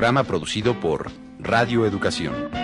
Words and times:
Programa 0.00 0.24
producido 0.24 0.80
por 0.80 1.10
Radio 1.40 1.84
Educación. 1.84 2.59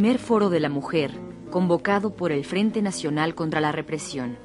Primer 0.00 0.18
Foro 0.18 0.48
de 0.48 0.60
la 0.60 0.70
Mujer, 0.70 1.10
convocado 1.50 2.16
por 2.16 2.32
el 2.32 2.46
Frente 2.46 2.80
Nacional 2.80 3.34
contra 3.34 3.60
la 3.60 3.70
Represión. 3.70 4.38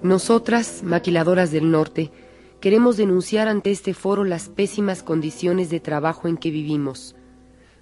Nosotras, 0.00 0.80
maquiladoras 0.82 1.50
del 1.50 1.70
norte, 1.70 2.10
queremos 2.58 2.96
denunciar 2.96 3.48
ante 3.48 3.70
este 3.70 3.92
foro 3.92 4.24
las 4.24 4.48
pésimas 4.48 5.02
condiciones 5.02 5.68
de 5.68 5.78
trabajo 5.78 6.26
en 6.26 6.38
que 6.38 6.50
vivimos. 6.50 7.16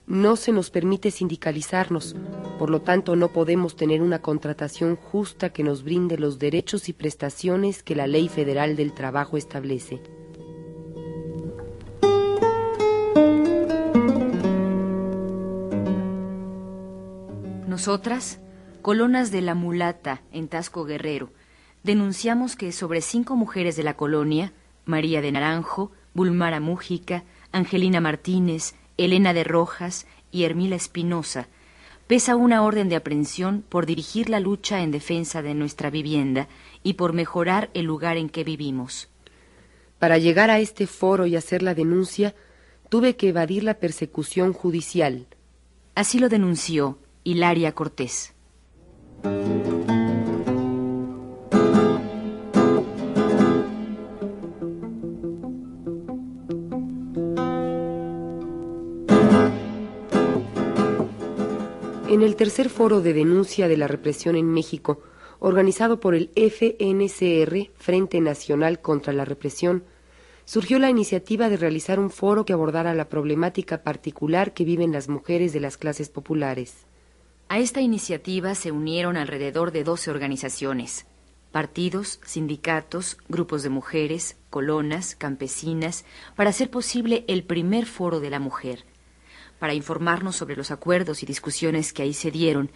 No 0.09 0.34
se 0.34 0.50
nos 0.50 0.70
permite 0.70 1.12
sindicalizarnos, 1.12 2.16
por 2.58 2.70
lo 2.70 2.82
tanto 2.82 3.14
no 3.14 3.28
podemos 3.28 3.76
tener 3.76 4.02
una 4.02 4.20
contratación 4.20 4.96
justa 4.96 5.50
que 5.50 5.62
nos 5.62 5.84
brinde 5.84 6.18
los 6.18 6.38
derechos 6.38 6.88
y 6.88 6.92
prestaciones 6.92 7.82
que 7.84 7.94
la 7.94 8.08
Ley 8.08 8.28
Federal 8.28 8.74
del 8.74 8.92
Trabajo 8.92 9.36
establece. 9.36 10.02
Nosotras, 17.68 18.40
colonas 18.82 19.30
de 19.30 19.40
la 19.40 19.54
mulata 19.54 20.22
en 20.32 20.48
Tasco 20.48 20.84
Guerrero, 20.84 21.30
denunciamos 21.84 22.56
que 22.56 22.72
sobre 22.72 23.02
cinco 23.02 23.36
mujeres 23.36 23.76
de 23.76 23.84
la 23.84 23.94
colonia, 23.94 24.52
María 24.84 25.22
de 25.22 25.30
Naranjo, 25.30 25.92
Bulmara 26.12 26.58
Mújica, 26.58 27.22
Angelina 27.52 28.00
Martínez, 28.00 28.74
Elena 28.96 29.32
de 29.32 29.44
Rojas 29.44 30.06
y 30.32 30.42
Hermila 30.42 30.74
Espinosa, 30.74 31.47
pesa 32.08 32.36
una 32.36 32.64
orden 32.64 32.88
de 32.88 32.96
aprehensión 32.96 33.62
por 33.69 33.86
dirigir 33.86 34.30
la 34.30 34.41
lucha 34.41 34.80
en 34.80 34.91
defensa 34.91 35.42
de 35.42 35.54
nuestra 35.54 35.91
vivienda 35.91 36.48
y 36.82 36.94
por 36.94 37.12
mejorar 37.12 37.70
el 37.74 37.84
lugar 37.84 38.16
en 38.16 38.30
que 38.30 38.44
vivimos. 38.44 39.08
Para 39.98 40.16
llegar 40.16 40.50
a 40.50 40.58
este 40.58 40.86
foro 40.86 41.26
y 41.26 41.36
hacer 41.36 41.62
la 41.62 41.74
denuncia, 41.74 42.34
tuve 42.88 43.16
que 43.16 43.28
evadir 43.28 43.62
la 43.62 43.74
persecución 43.74 44.54
judicial. 44.54 45.26
Así 45.94 46.18
lo 46.18 46.28
denunció 46.28 46.98
Hilaria 47.24 47.72
Cortés. 47.72 48.32
En 62.08 62.22
el 62.22 62.36
tercer 62.36 62.70
foro 62.70 63.02
de 63.02 63.12
denuncia 63.12 63.69
de 63.69 63.76
la 63.76 63.86
represión 63.86 64.34
en 64.34 64.50
México, 64.50 65.02
organizado 65.41 66.00
por 66.00 66.14
el 66.14 66.30
FNCR, 66.36 67.70
Frente 67.76 68.22
Nacional 68.22 68.80
contra 68.80 69.12
la 69.12 69.26
Represión, 69.26 69.84
surgió 70.47 70.78
la 70.78 70.88
iniciativa 70.88 71.50
de 71.50 71.58
realizar 71.58 72.00
un 72.00 72.08
foro 72.08 72.47
que 72.47 72.54
abordara 72.54 72.94
la 72.94 73.10
problemática 73.10 73.82
particular 73.82 74.54
que 74.54 74.64
viven 74.64 74.91
las 74.91 75.10
mujeres 75.10 75.52
de 75.52 75.60
las 75.60 75.76
clases 75.76 76.08
populares. 76.08 76.86
A 77.50 77.58
esta 77.58 77.82
iniciativa 77.82 78.54
se 78.54 78.72
unieron 78.72 79.18
alrededor 79.18 79.70
de 79.70 79.84
12 79.84 80.10
organizaciones, 80.10 81.04
partidos, 81.52 82.20
sindicatos, 82.24 83.18
grupos 83.28 83.62
de 83.62 83.68
mujeres, 83.68 84.38
colonas, 84.48 85.14
campesinas, 85.14 86.06
para 86.36 86.48
hacer 86.48 86.70
posible 86.70 87.26
el 87.28 87.44
primer 87.44 87.84
foro 87.84 88.18
de 88.18 88.30
la 88.30 88.41
mujer. 88.41 88.86
Para 89.58 89.74
informarnos 89.74 90.36
sobre 90.36 90.56
los 90.56 90.70
acuerdos 90.70 91.22
y 91.22 91.26
discusiones 91.26 91.92
que 91.92 92.02
ahí 92.02 92.14
se 92.14 92.30
dieron, 92.30 92.70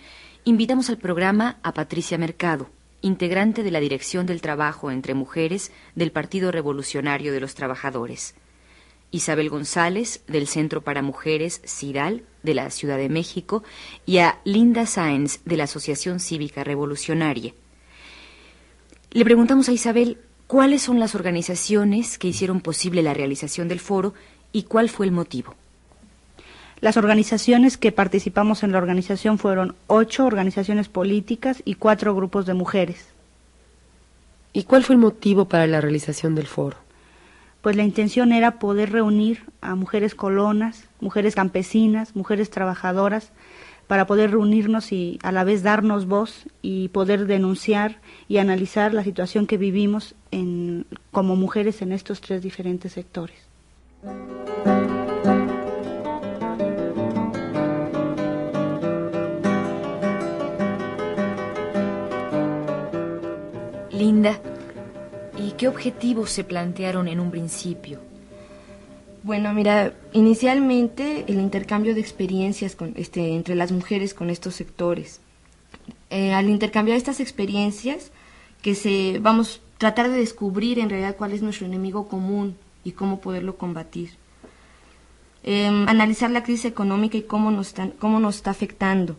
invitamos 0.45 0.91
al 0.91 0.99
programa 0.99 1.59
a 1.63 1.73
Patricia 1.75 2.19
Mercado, 2.19 2.69
integrante 3.03 3.63
de 3.63 3.71
la 3.71 3.81
Dirección 3.81 4.27
del 4.27 4.41
Trabajo 4.41 4.91
entre 4.91 5.15
Mujeres 5.15 5.71
del 5.95 6.11
Partido 6.11 6.51
Revolucionario 6.51 7.33
de 7.33 7.41
los 7.41 7.55
Trabajadores. 7.55 8.35
Isabel 9.13 9.51
González, 9.51 10.25
del 10.27 10.49
Centro 10.49 10.81
para 10.81 11.03
Mujeres 11.03 11.61
CIDAL, 11.67 12.25
de 12.43 12.55
la 12.55 12.71
Ciudad 12.71 12.97
de 12.97 13.11
México, 13.11 13.63
y 14.07 14.19
a 14.19 14.41
Linda 14.45 14.87
Sáenz, 14.87 15.41
de 15.45 15.57
la 15.57 15.65
Asociación 15.65 16.19
Cívica 16.19 16.65
Revolucionaria. 16.65 17.55
Le 19.11 19.25
preguntamos 19.25 19.69
a 19.69 19.73
Isabel 19.73 20.19
cuáles 20.47 20.83
son 20.83 20.99
las 20.99 21.15
organizaciones 21.15 22.19
que 22.19 22.29
hicieron 22.29 22.61
posible 22.61 23.03
la 23.03 23.15
realización 23.15 23.69
del 23.69 23.81
foro 23.81 24.15
y 24.51 24.65
cuál 24.65 24.89
fue 24.89 25.07
el 25.07 25.13
motivo. 25.13 25.55
Las 26.83 26.97
organizaciones 26.97 27.79
que 27.79 27.93
participamos 27.93 28.65
en 28.65 28.73
la 28.73 28.79
organización 28.79 29.39
fueron 29.39 29.77
ocho 29.87 30.27
organizaciones 30.27 30.89
políticas 30.89 31.63
y 31.65 31.77
cuatro 31.77 32.13
grupos 32.13 32.45
de 32.45 32.55
mujeres. 32.55 33.07
¿Y 34.53 34.65
cuál 34.65 34.83
fue 34.83 34.97
el 34.97 35.01
motivo 35.01 35.45
para 35.45 35.69
la 35.69 35.81
realización 35.81 36.35
del 36.35 36.49
foro? 36.49 36.77
Pues 37.61 37.77
la 37.77 37.85
intención 37.85 38.33
era 38.33 38.59
poder 38.59 38.91
reunir 38.91 39.45
a 39.61 39.77
mujeres 39.77 40.17
colonas, 40.17 40.89
mujeres 41.01 41.37
campesinas, 41.37 42.17
mujeres 42.17 42.51
trabajadoras, 42.51 43.31
para 43.87 44.09
poder 44.09 44.33
reunirnos 44.33 44.91
y 44.91 45.21
a 45.23 45.31
la 45.31 45.45
vez 45.45 45.63
darnos 45.63 46.07
voz 46.07 46.47
y 46.63 46.89
poder 46.89 47.27
denunciar 47.27 48.01
y 48.27 48.39
analizar 48.39 48.93
la 48.93 49.05
situación 49.05 49.47
que 49.47 49.57
vivimos 49.57 50.17
en, 50.33 50.87
como 51.13 51.37
mujeres 51.37 51.81
en 51.81 51.93
estos 51.93 52.21
tres 52.21 52.43
diferentes 52.43 52.95
sectores. 52.95 53.37
¿Y 65.39 65.53
qué 65.53 65.69
objetivos 65.69 66.31
se 66.31 66.45
plantearon 66.45 67.09
en 67.09 67.21
un 67.21 67.31
principio? 67.31 68.01
Bueno, 69.23 69.53
mira, 69.55 69.95
inicialmente 70.13 71.25
el 71.29 71.39
intercambio 71.39 71.95
de 71.95 72.01
experiencias 72.01 72.75
con, 72.75 72.93
este, 72.97 73.35
entre 73.35 73.55
las 73.55 73.71
mujeres 73.71 74.15
con 74.15 74.31
estos 74.31 74.55
sectores. 74.55 75.21
Eh, 76.11 76.33
al 76.33 76.49
intercambiar 76.49 76.97
estas 76.97 77.21
experiencias, 77.21 78.11
que 78.63 78.75
se 78.75 79.19
vamos 79.21 79.61
a 79.77 79.79
tratar 79.79 80.11
de 80.11 80.19
descubrir 80.19 80.79
en 80.79 80.91
realidad 80.91 81.17
cuál 81.17 81.33
es 81.33 81.43
nuestro 81.43 81.67
enemigo 81.67 82.09
común 82.09 82.57
y 82.85 82.93
cómo 82.93 83.21
poderlo 83.21 83.57
combatir. 83.57 84.11
Eh, 85.45 85.67
analizar 85.67 86.31
la 86.31 86.45
crisis 86.45 86.67
económica 86.67 87.17
y 87.17 87.23
cómo 87.23 87.51
nos, 87.51 87.75
cómo 87.99 88.21
nos 88.21 88.37
está 88.37 88.51
afectando. 88.51 89.17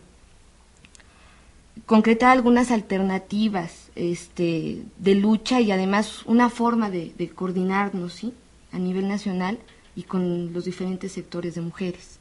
Concretar 1.86 2.30
algunas 2.30 2.70
alternativas 2.70 3.90
este, 3.94 4.82
de 4.98 5.14
lucha 5.14 5.60
y 5.60 5.70
además 5.70 6.24
una 6.24 6.48
forma 6.48 6.90
de, 6.90 7.12
de 7.18 7.28
coordinarnos 7.28 8.14
¿sí? 8.14 8.32
a 8.72 8.78
nivel 8.78 9.08
nacional 9.08 9.58
y 9.96 10.04
con 10.04 10.52
los 10.52 10.64
diferentes 10.64 11.12
sectores 11.12 11.54
de 11.54 11.60
mujeres. 11.60 12.18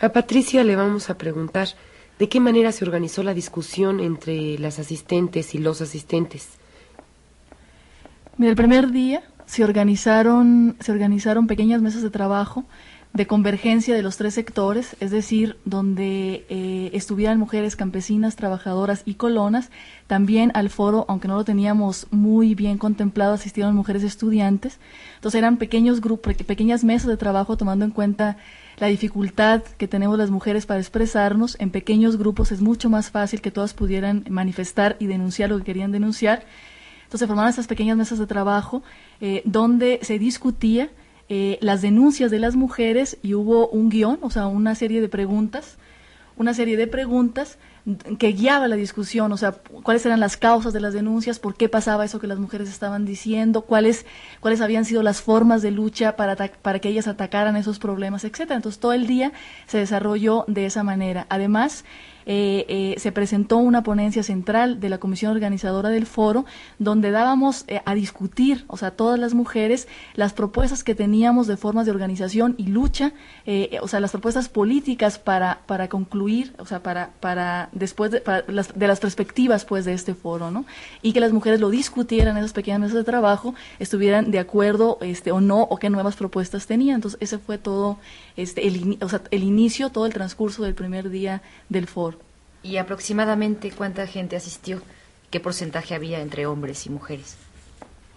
A 0.00 0.08
Patricia 0.08 0.64
le 0.64 0.76
vamos 0.76 1.10
a 1.10 1.18
preguntar 1.18 1.68
de 2.18 2.28
qué 2.28 2.40
manera 2.40 2.72
se 2.72 2.84
organizó 2.84 3.22
la 3.22 3.34
discusión 3.34 4.00
entre 4.00 4.58
las 4.58 4.78
asistentes 4.78 5.54
y 5.54 5.58
los 5.58 5.80
asistentes. 5.80 6.48
Mira, 8.36 8.50
el 8.50 8.56
primer 8.56 8.90
día 8.90 9.22
se 9.46 9.62
organizaron, 9.62 10.76
se 10.80 10.92
organizaron 10.92 11.46
pequeñas 11.46 11.82
mesas 11.82 12.02
de 12.02 12.10
trabajo 12.10 12.64
de 13.14 13.28
convergencia 13.28 13.94
de 13.94 14.02
los 14.02 14.16
tres 14.16 14.34
sectores, 14.34 14.96
es 14.98 15.12
decir, 15.12 15.56
donde 15.64 16.44
eh, 16.48 16.90
estuvieran 16.94 17.38
mujeres 17.38 17.76
campesinas, 17.76 18.34
trabajadoras 18.34 19.02
y 19.04 19.14
colonas. 19.14 19.70
También 20.08 20.50
al 20.54 20.68
foro, 20.68 21.04
aunque 21.08 21.28
no 21.28 21.36
lo 21.36 21.44
teníamos 21.44 22.08
muy 22.10 22.56
bien 22.56 22.76
contemplado, 22.76 23.32
asistieron 23.32 23.76
mujeres 23.76 24.02
estudiantes. 24.02 24.80
Entonces 25.14 25.38
eran 25.38 25.58
pequeños 25.58 26.00
grupos, 26.00 26.34
pequeñas 26.34 26.82
mesas 26.82 27.06
de 27.06 27.16
trabajo 27.16 27.56
tomando 27.56 27.84
en 27.84 27.92
cuenta 27.92 28.36
la 28.78 28.88
dificultad 28.88 29.62
que 29.62 29.86
tenemos 29.86 30.18
las 30.18 30.30
mujeres 30.30 30.66
para 30.66 30.80
expresarnos. 30.80 31.56
En 31.60 31.70
pequeños 31.70 32.18
grupos 32.18 32.50
es 32.50 32.62
mucho 32.62 32.90
más 32.90 33.12
fácil 33.12 33.40
que 33.40 33.52
todas 33.52 33.74
pudieran 33.74 34.24
manifestar 34.28 34.96
y 34.98 35.06
denunciar 35.06 35.50
lo 35.50 35.58
que 35.58 35.64
querían 35.64 35.92
denunciar. 35.92 36.44
Entonces 37.04 37.20
se 37.20 37.26
formaron 37.28 37.50
estas 37.50 37.68
pequeñas 37.68 37.96
mesas 37.96 38.18
de 38.18 38.26
trabajo 38.26 38.82
eh, 39.20 39.42
donde 39.44 40.00
se 40.02 40.18
discutía 40.18 40.90
eh, 41.28 41.58
las 41.60 41.82
denuncias 41.82 42.30
de 42.30 42.38
las 42.38 42.56
mujeres 42.56 43.18
y 43.22 43.34
hubo 43.34 43.68
un 43.68 43.88
guion, 43.88 44.18
o 44.22 44.30
sea, 44.30 44.46
una 44.46 44.74
serie 44.74 45.00
de 45.00 45.08
preguntas, 45.08 45.76
una 46.36 46.54
serie 46.54 46.76
de 46.76 46.86
preguntas 46.86 47.58
que 48.18 48.28
guiaba 48.32 48.66
la 48.66 48.76
discusión, 48.76 49.30
o 49.32 49.36
sea, 49.36 49.52
cuáles 49.52 50.06
eran 50.06 50.18
las 50.18 50.38
causas 50.38 50.72
de 50.72 50.80
las 50.80 50.94
denuncias, 50.94 51.38
por 51.38 51.54
qué 51.54 51.68
pasaba 51.68 52.04
eso 52.04 52.18
que 52.18 52.26
las 52.26 52.38
mujeres 52.38 52.70
estaban 52.70 53.04
diciendo, 53.04 53.62
cuáles, 53.62 54.06
cuáles 54.40 54.62
habían 54.62 54.86
sido 54.86 55.02
las 55.02 55.20
formas 55.20 55.60
de 55.60 55.70
lucha 55.70 56.16
para, 56.16 56.34
para 56.34 56.78
que 56.78 56.88
ellas 56.88 57.08
atacaran 57.08 57.56
esos 57.56 57.78
problemas, 57.78 58.24
etcétera. 58.24 58.56
Entonces 58.56 58.80
todo 58.80 58.94
el 58.94 59.06
día 59.06 59.32
se 59.66 59.78
desarrolló 59.78 60.44
de 60.48 60.64
esa 60.64 60.82
manera. 60.82 61.26
Además, 61.28 61.84
eh, 62.26 62.64
eh, 62.68 62.94
se 62.98 63.12
presentó 63.12 63.58
una 63.58 63.82
ponencia 63.82 64.22
central 64.22 64.80
de 64.80 64.88
la 64.88 64.98
comisión 64.98 65.32
organizadora 65.32 65.88
del 65.88 66.06
foro, 66.06 66.44
donde 66.78 67.10
dábamos 67.10 67.64
eh, 67.68 67.80
a 67.84 67.94
discutir, 67.94 68.64
o 68.68 68.76
sea, 68.76 68.92
todas 68.92 69.18
las 69.18 69.34
mujeres, 69.34 69.88
las 70.14 70.32
propuestas 70.32 70.84
que 70.84 70.94
teníamos 70.94 71.46
de 71.46 71.56
formas 71.56 71.86
de 71.86 71.92
organización 71.92 72.54
y 72.58 72.66
lucha, 72.66 73.12
o 73.80 73.88
sea, 73.88 74.00
las 74.00 74.10
propuestas 74.10 74.48
políticas 74.48 75.18
para, 75.18 75.60
para 75.66 75.88
concluir, 75.88 76.54
o 76.58 76.66
sea, 76.66 76.82
para, 76.82 77.10
para 77.20 77.68
después 77.72 78.10
de, 78.10 78.22
las, 78.48 78.78
de 78.78 78.88
las 78.88 79.00
perspectivas, 79.00 79.64
pues, 79.64 79.84
de 79.84 79.92
este 79.92 80.14
foro, 80.14 80.50
¿no? 80.50 80.64
Y 81.02 81.12
que 81.12 81.20
las 81.20 81.32
mujeres 81.32 81.60
lo 81.60 81.70
discutieran 81.70 82.36
en 82.36 82.44
esas 82.44 82.52
pequeñas 82.52 82.80
mesas 82.80 82.96
de 82.96 83.04
trabajo, 83.04 83.54
estuvieran 83.78 84.30
de 84.30 84.38
acuerdo, 84.38 84.98
este, 85.00 85.32
o 85.32 85.40
no, 85.40 85.62
o 85.62 85.76
qué 85.76 85.90
nuevas 85.90 86.16
propuestas 86.16 86.66
tenían. 86.66 86.96
Entonces, 86.96 87.18
ese 87.20 87.38
fue 87.38 87.58
todo, 87.58 87.98
este, 88.36 88.66
el, 88.66 88.98
o 89.00 89.08
sea, 89.08 89.22
el 89.30 89.42
inicio, 89.42 89.90
todo 89.90 90.06
el 90.06 90.12
transcurso 90.12 90.62
del 90.64 90.74
primer 90.74 91.10
día 91.10 91.42
del 91.68 91.86
foro. 91.86 92.18
¿Y 92.62 92.78
aproximadamente 92.78 93.70
cuánta 93.70 94.06
gente 94.06 94.36
asistió? 94.36 94.80
¿Qué 95.30 95.40
porcentaje 95.40 95.94
había 95.94 96.20
entre 96.20 96.46
hombres 96.46 96.86
y 96.86 96.90
mujeres? 96.90 97.36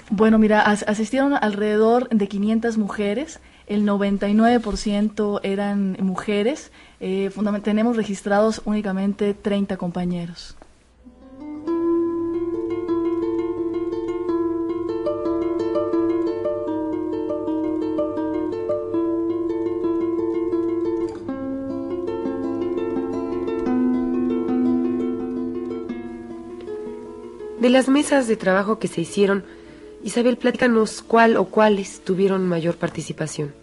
Bueno, 0.09 0.37
mira, 0.39 0.61
asistieron 0.61 1.33
alrededor 1.33 2.07
de 2.09 2.27
500 2.29 2.77
mujeres, 2.77 3.41
el 3.67 3.85
99% 3.85 5.41
eran 5.43 5.97
mujeres, 5.99 6.71
eh, 7.01 7.29
tenemos 7.61 7.97
registrados 7.97 8.61
únicamente 8.63 9.33
30 9.33 9.75
compañeros. 9.75 10.55
De 27.67 27.73
las 27.73 27.89
mesas 27.89 28.29
de 28.29 28.37
trabajo 28.37 28.79
que 28.79 28.87
se 28.87 29.01
hicieron, 29.01 29.43
Isabel, 30.01 30.37
platícanos 30.37 31.01
cuál 31.01 31.35
o 31.35 31.49
cuáles 31.49 31.99
tuvieron 31.99 32.47
mayor 32.47 32.77
participación. 32.77 33.53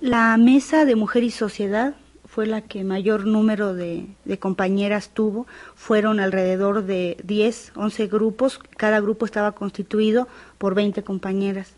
La 0.00 0.36
mesa 0.36 0.84
de 0.84 0.94
mujer 0.94 1.24
y 1.24 1.32
sociedad 1.32 1.96
fue 2.24 2.46
la 2.46 2.60
que 2.60 2.84
mayor 2.84 3.26
número 3.26 3.74
de, 3.74 4.06
compañeras 4.38 5.10
tuvo. 5.14 5.48
Fueron 5.74 6.20
alrededor 6.20 6.84
de 6.84 7.16
10, 7.24 7.72
11 7.74 8.06
grupos. 8.06 8.60
Cada 8.76 9.00
grupo 9.00 9.26
estaba 9.26 9.50
constituido 9.50 10.28
por 10.56 10.76
20 10.76 11.02
compañeras. 11.02 11.72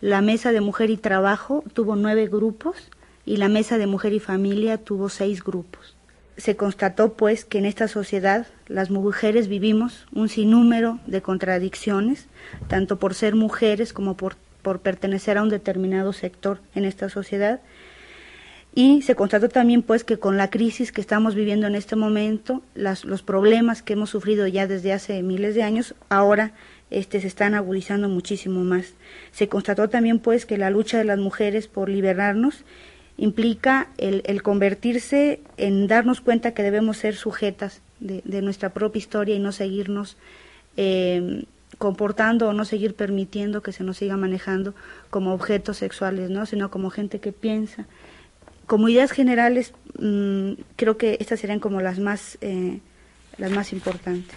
La 0.00 0.22
mesa 0.22 0.50
de 0.50 0.62
mujer 0.62 0.88
y 0.88 0.96
trabajo 0.96 1.62
tuvo 1.74 1.94
nueve 1.96 2.26
grupos 2.26 2.90
y 3.26 3.36
la 3.36 3.50
mesa 3.50 3.76
de 3.76 3.86
mujer 3.86 4.14
y 4.14 4.18
familia 4.18 4.78
tuvo 4.78 5.10
seis 5.10 5.44
grupos 5.44 5.95
se 6.36 6.56
constató 6.56 7.14
pues 7.14 7.44
que 7.44 7.58
en 7.58 7.66
esta 7.66 7.88
sociedad 7.88 8.46
las 8.68 8.90
mujeres 8.90 9.48
vivimos 9.48 10.06
un 10.12 10.28
sinnúmero 10.28 11.00
de 11.06 11.22
contradicciones, 11.22 12.26
tanto 12.68 12.98
por 12.98 13.14
ser 13.14 13.34
mujeres 13.34 13.92
como 13.92 14.16
por, 14.16 14.36
por 14.62 14.80
pertenecer 14.80 15.38
a 15.38 15.42
un 15.42 15.48
determinado 15.48 16.12
sector 16.12 16.60
en 16.74 16.84
esta 16.84 17.08
sociedad. 17.08 17.60
Y 18.74 19.00
se 19.00 19.14
constató 19.14 19.48
también 19.48 19.82
pues 19.82 20.04
que 20.04 20.18
con 20.18 20.36
la 20.36 20.50
crisis 20.50 20.92
que 20.92 21.00
estamos 21.00 21.34
viviendo 21.34 21.66
en 21.66 21.74
este 21.74 21.96
momento, 21.96 22.62
las, 22.74 23.06
los 23.06 23.22
problemas 23.22 23.80
que 23.82 23.94
hemos 23.94 24.10
sufrido 24.10 24.46
ya 24.46 24.66
desde 24.66 24.92
hace 24.92 25.22
miles 25.22 25.54
de 25.54 25.62
años, 25.62 25.94
ahora 26.10 26.52
este, 26.90 27.22
se 27.22 27.26
están 27.26 27.54
agudizando 27.54 28.10
muchísimo 28.10 28.62
más. 28.64 28.92
Se 29.32 29.48
constató 29.48 29.88
también 29.88 30.18
pues 30.18 30.44
que 30.44 30.58
la 30.58 30.68
lucha 30.68 30.98
de 30.98 31.04
las 31.04 31.18
mujeres 31.18 31.68
por 31.68 31.88
liberarnos 31.88 32.64
implica 33.18 33.88
el, 33.98 34.42
convertirse 34.42 35.40
en 35.56 35.86
darnos 35.86 36.20
cuenta 36.20 36.52
que 36.52 36.62
debemos 36.62 36.98
ser 36.98 37.14
sujetas 37.16 37.80
de, 38.00 38.42
nuestra 38.42 38.70
propia 38.70 38.98
historia 38.98 39.34
y 39.34 39.38
no 39.38 39.52
seguirnos 39.52 40.16
eh, 40.76 41.44
comportando 41.78 42.48
o 42.48 42.52
no 42.52 42.64
seguir 42.64 42.94
permitiendo 42.94 43.62
que 43.62 43.72
se 43.72 43.84
nos 43.84 43.98
siga 43.98 44.16
manejando 44.16 44.74
como 45.10 45.32
objetos 45.32 45.78
sexuales, 45.78 46.30
¿no? 46.30 46.46
sino 46.46 46.70
como 46.70 46.90
gente 46.90 47.18
que 47.20 47.32
piensa. 47.32 47.86
Como 48.66 48.88
ideas 48.88 49.12
generales, 49.12 49.72
mm, 49.98 50.52
creo 50.76 50.96
que 50.96 51.16
estas 51.20 51.40
serían 51.40 51.60
como 51.60 51.80
las 51.80 51.98
más, 51.98 52.38
eh, 52.40 52.80
las 53.38 53.50
más 53.50 53.72
importantes. 53.72 54.36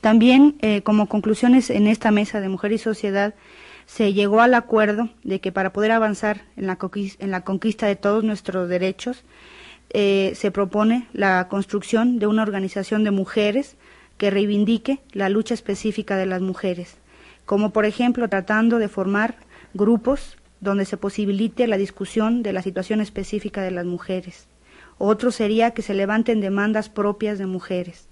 También, 0.00 0.56
eh, 0.60 0.82
como 0.82 1.06
conclusiones 1.06 1.70
en 1.70 1.86
esta 1.86 2.10
mesa 2.10 2.40
de 2.40 2.48
Mujer 2.48 2.72
y 2.72 2.78
Sociedad, 2.78 3.34
se 3.90 4.12
llegó 4.12 4.40
al 4.40 4.54
acuerdo 4.54 5.08
de 5.24 5.40
que 5.40 5.50
para 5.50 5.72
poder 5.72 5.90
avanzar 5.90 6.42
en 6.56 6.68
la, 6.68 6.76
conquista 7.42 7.88
de 7.88 7.96
todos 7.96 8.22
nuestros 8.22 8.68
derechos, 8.68 9.24
eh, 9.92 10.30
se 10.36 10.52
propone 10.52 11.08
la 11.12 11.48
construcción 11.48 12.20
de 12.20 12.28
una 12.28 12.42
organización 12.42 13.02
de 13.02 13.10
mujeres 13.10 13.74
que 14.16 14.30
reivindique 14.30 15.00
la 15.10 15.28
lucha 15.28 15.54
específica 15.54 16.16
de 16.16 16.26
las 16.26 16.40
mujeres, 16.40 16.98
como 17.46 17.72
por 17.72 17.84
ejemplo 17.84 18.28
tratando 18.28 18.78
de 18.78 18.86
formar 18.86 19.34
grupos 19.74 20.36
donde 20.60 20.84
se 20.84 20.96
posibilite 20.96 21.66
la 21.66 21.76
discusión 21.76 22.44
de 22.44 22.52
la 22.52 22.62
situación 22.62 23.00
específica 23.00 23.60
de 23.60 23.72
las 23.72 23.86
mujeres. 23.86 24.46
Otro 24.98 25.32
sería 25.32 25.72
que 25.72 25.82
se 25.82 25.94
levanten 25.94 26.40
demandas 26.40 26.90
propias 26.90 27.38
de 27.40 27.46
mujeres. 27.46 28.06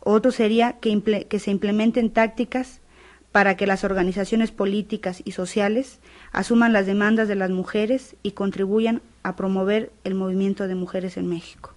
Otro 0.00 0.30
sería 0.30 0.74
que 0.78 1.38
se 1.38 1.50
implementen 1.50 2.10
tácticas 2.10 2.82
para 3.32 3.56
que 3.56 3.66
las 3.66 3.84
organizaciones 3.84 4.50
políticas 4.50 5.22
y 5.24 5.32
sociales 5.32 6.00
asuman 6.32 6.72
las 6.72 6.86
demandas 6.86 7.28
de 7.28 7.36
las 7.36 7.50
mujeres 7.50 8.16
y 8.22 8.32
contribuyan 8.32 9.02
a 9.22 9.36
promover 9.36 9.92
el 10.04 10.14
movimiento 10.14 10.66
de 10.66 10.74
mujeres 10.74 11.16
en 11.16 11.28
México. 11.28 11.74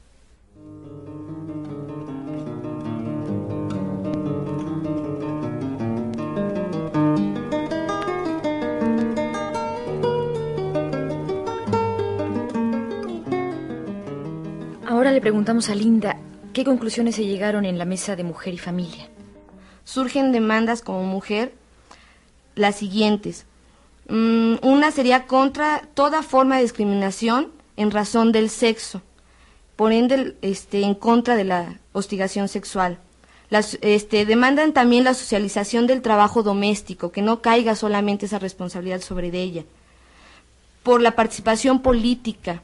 Ahora 14.86 15.12
le 15.12 15.22
preguntamos 15.22 15.70
a 15.70 15.76
Linda, 15.76 16.18
¿qué 16.54 16.64
conclusiones 16.64 17.16
se 17.16 17.26
llegaron 17.26 17.66
en 17.66 17.78
la 17.78 17.86
mesa 17.86 18.16
de 18.16 18.24
mujer 18.24 18.54
y 18.54 18.60
familia? 18.60 19.13
Surgen 19.84 20.32
demandas 20.32 20.82
como 20.82 21.04
mujer 21.04 21.54
las 22.56 22.76
siguientes. 22.76 23.46
Mm, 24.10 24.56
una 24.62 24.92
sería 24.92 25.28
contra 25.28 25.88
toda 25.94 26.24
forma 26.24 26.58
de 26.58 26.64
discriminación 26.64 27.52
en 27.78 27.92
razón 27.92 28.32
del 28.32 28.50
sexo, 28.50 29.02
por 29.76 29.92
ende 29.92 30.36
este, 30.42 30.82
en 30.82 30.94
contra 30.94 31.36
de 31.36 31.46
la 31.46 31.80
hostigación 31.94 32.48
sexual. 32.48 33.00
Las, 33.50 33.78
este, 33.82 34.26
demandan 34.26 34.74
también 34.74 35.04
la 35.04 35.14
socialización 35.14 35.88
del 35.88 36.02
trabajo 36.02 36.44
doméstico, 36.44 37.12
que 37.12 37.22
no 37.22 37.42
caiga 37.42 37.76
solamente 37.76 38.26
esa 38.26 38.40
responsabilidad 38.40 39.02
sobre 39.02 39.30
ella. 39.30 39.64
Por 40.82 41.02
la 41.02 41.16
participación 41.16 41.82
política, 41.82 42.62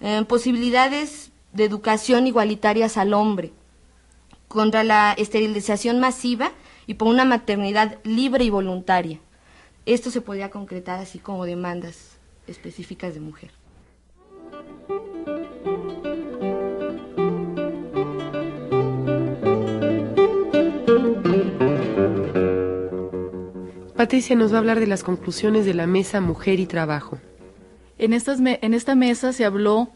eh, 0.00 0.24
posibilidades 0.26 1.30
de 1.52 1.64
educación 1.64 2.26
igualitarias 2.26 2.96
al 2.96 3.12
hombre, 3.12 3.52
contra 4.52 4.84
la 4.84 5.12
esterilización 5.14 5.98
masiva 5.98 6.52
y 6.86 6.94
por 6.94 7.08
una 7.08 7.24
maternidad 7.24 7.98
libre 8.04 8.44
y 8.44 8.50
voluntaria. 8.50 9.18
Esto 9.86 10.10
se 10.10 10.20
podría 10.20 10.50
concretar 10.50 11.00
así 11.00 11.18
como 11.18 11.46
demandas 11.46 12.18
específicas 12.46 13.14
de 13.14 13.20
mujer. 13.20 13.50
Patricia 23.96 24.36
nos 24.36 24.52
va 24.52 24.56
a 24.56 24.58
hablar 24.58 24.80
de 24.80 24.86
las 24.86 25.02
conclusiones 25.02 25.64
de 25.64 25.74
la 25.74 25.86
mesa 25.86 26.20
Mujer 26.20 26.60
y 26.60 26.66
Trabajo. 26.66 27.18
En, 27.98 28.12
estas 28.12 28.40
en 28.40 28.74
esta 28.74 28.94
mesa 28.94 29.32
se 29.32 29.44
habló 29.44 29.90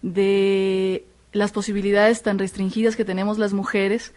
de 0.00 1.04
las 1.32 1.52
posibilidades 1.52 2.22
tan 2.22 2.38
restringidas 2.38 2.96
que 2.96 3.04
tenemos 3.04 3.38
las 3.38 3.52
mujeres 3.52 4.12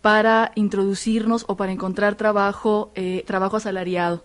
para 0.00 0.52
introducirnos 0.54 1.44
o 1.48 1.56
para 1.56 1.72
encontrar 1.72 2.16
trabajo, 2.16 2.92
eh, 2.94 3.24
trabajo 3.26 3.56
asalariado. 3.56 4.24